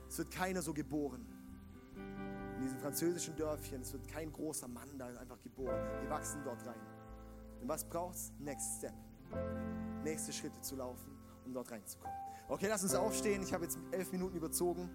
[0.07, 1.25] Es wird keiner so geboren.
[2.55, 5.79] In diesem französischen Dörfchen, es wird kein großer Mann da einfach geboren.
[6.01, 6.79] Wir wachsen dort rein.
[7.61, 8.31] Und was braucht es?
[8.39, 8.93] Next Step.
[10.03, 11.11] Nächste Schritte zu laufen,
[11.45, 12.15] um dort reinzukommen.
[12.47, 13.43] Okay, lass uns aufstehen.
[13.43, 14.89] Ich habe jetzt elf Minuten überzogen.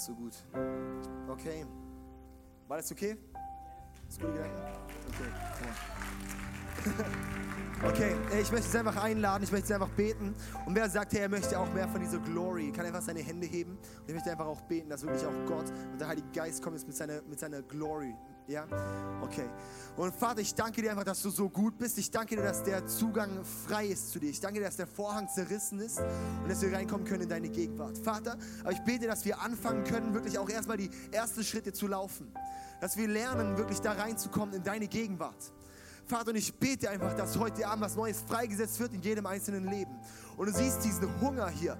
[0.00, 0.32] Ist so gut.
[1.28, 1.66] Okay.
[2.66, 3.18] War das okay?
[4.08, 4.56] Ist gut gegangen?
[5.08, 5.30] Okay.
[7.82, 10.34] Okay, ich möchte es einfach einladen, ich möchte es einfach beten.
[10.66, 13.46] Und wer sagt, hey, er möchte auch mehr von dieser Glory, kann einfach seine Hände
[13.46, 13.78] heben.
[13.78, 16.76] Und ich möchte einfach auch beten, dass wirklich auch Gott und der Heilige Geist kommt
[16.76, 18.14] jetzt mit seiner, mit seiner Glory.
[18.50, 18.66] Ja?
[19.22, 19.48] Okay.
[19.96, 21.98] Und Vater, ich danke dir einfach, dass du so gut bist.
[21.98, 24.30] Ich danke dir, dass der Zugang frei ist zu dir.
[24.30, 27.48] Ich danke dir, dass der Vorhang zerrissen ist und dass wir reinkommen können in deine
[27.48, 27.98] Gegenwart.
[27.98, 31.86] Vater, aber ich bete, dass wir anfangen können, wirklich auch erstmal die ersten Schritte zu
[31.86, 32.32] laufen.
[32.80, 35.52] Dass wir lernen, wirklich da reinzukommen in deine Gegenwart.
[36.06, 39.68] Vater, und ich bete einfach, dass heute Abend was Neues freigesetzt wird in jedem einzelnen
[39.68, 39.92] Leben.
[40.36, 41.78] Und du siehst diesen Hunger hier.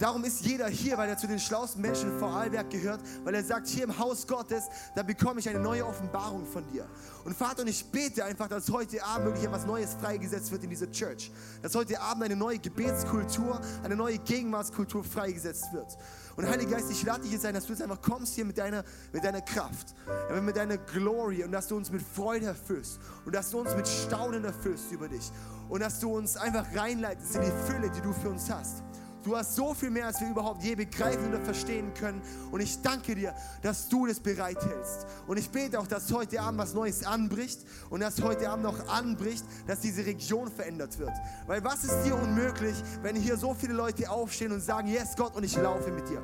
[0.00, 3.44] Darum ist jeder hier, weil er zu den schlauesten Menschen vor Allberg gehört, weil er
[3.44, 6.88] sagt, hier im Haus Gottes, da bekomme ich eine neue Offenbarung von dir.
[7.26, 10.70] Und Vater, und ich bete einfach, dass heute Abend wirklich etwas Neues freigesetzt wird in
[10.70, 11.30] dieser Church.
[11.60, 15.98] Dass heute Abend eine neue Gebetskultur, eine neue Gegenwartskultur freigesetzt wird.
[16.34, 18.56] Und Heiliger Geist, ich lade dich jetzt ein, dass du jetzt einfach kommst hier mit
[18.56, 19.94] deiner, mit deiner Kraft,
[20.42, 23.86] mit deiner Glory und dass du uns mit Freude erfüllst und dass du uns mit
[23.86, 25.30] Staunen erfüllst über dich
[25.68, 28.82] und dass du uns einfach reinleitest in die Fülle, die du für uns hast.
[29.22, 32.22] Du hast so viel mehr, als wir überhaupt je begreifen oder verstehen können.
[32.50, 35.06] Und ich danke dir, dass du das bereithältst.
[35.26, 37.60] Und ich bete auch, dass heute Abend was Neues anbricht
[37.90, 41.12] und dass heute Abend noch anbricht, dass diese Region verändert wird.
[41.46, 45.36] Weil was ist dir unmöglich, wenn hier so viele Leute aufstehen und sagen, yes Gott,
[45.36, 46.22] und ich laufe mit dir.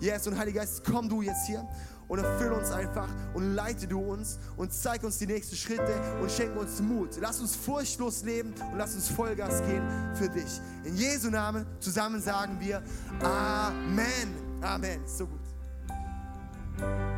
[0.00, 1.66] Yes, und Heiliger Geist, komm du jetzt hier
[2.08, 6.30] und erfüll uns einfach und leite du uns und zeig uns die nächsten Schritte und
[6.30, 7.10] schenk uns Mut.
[7.20, 9.82] Lass uns furchtlos leben und lass uns Vollgas gehen
[10.14, 10.60] für dich.
[10.84, 12.82] In Jesu Namen zusammen sagen wir
[13.22, 14.34] Amen.
[14.62, 15.00] Amen.
[15.06, 17.17] So gut.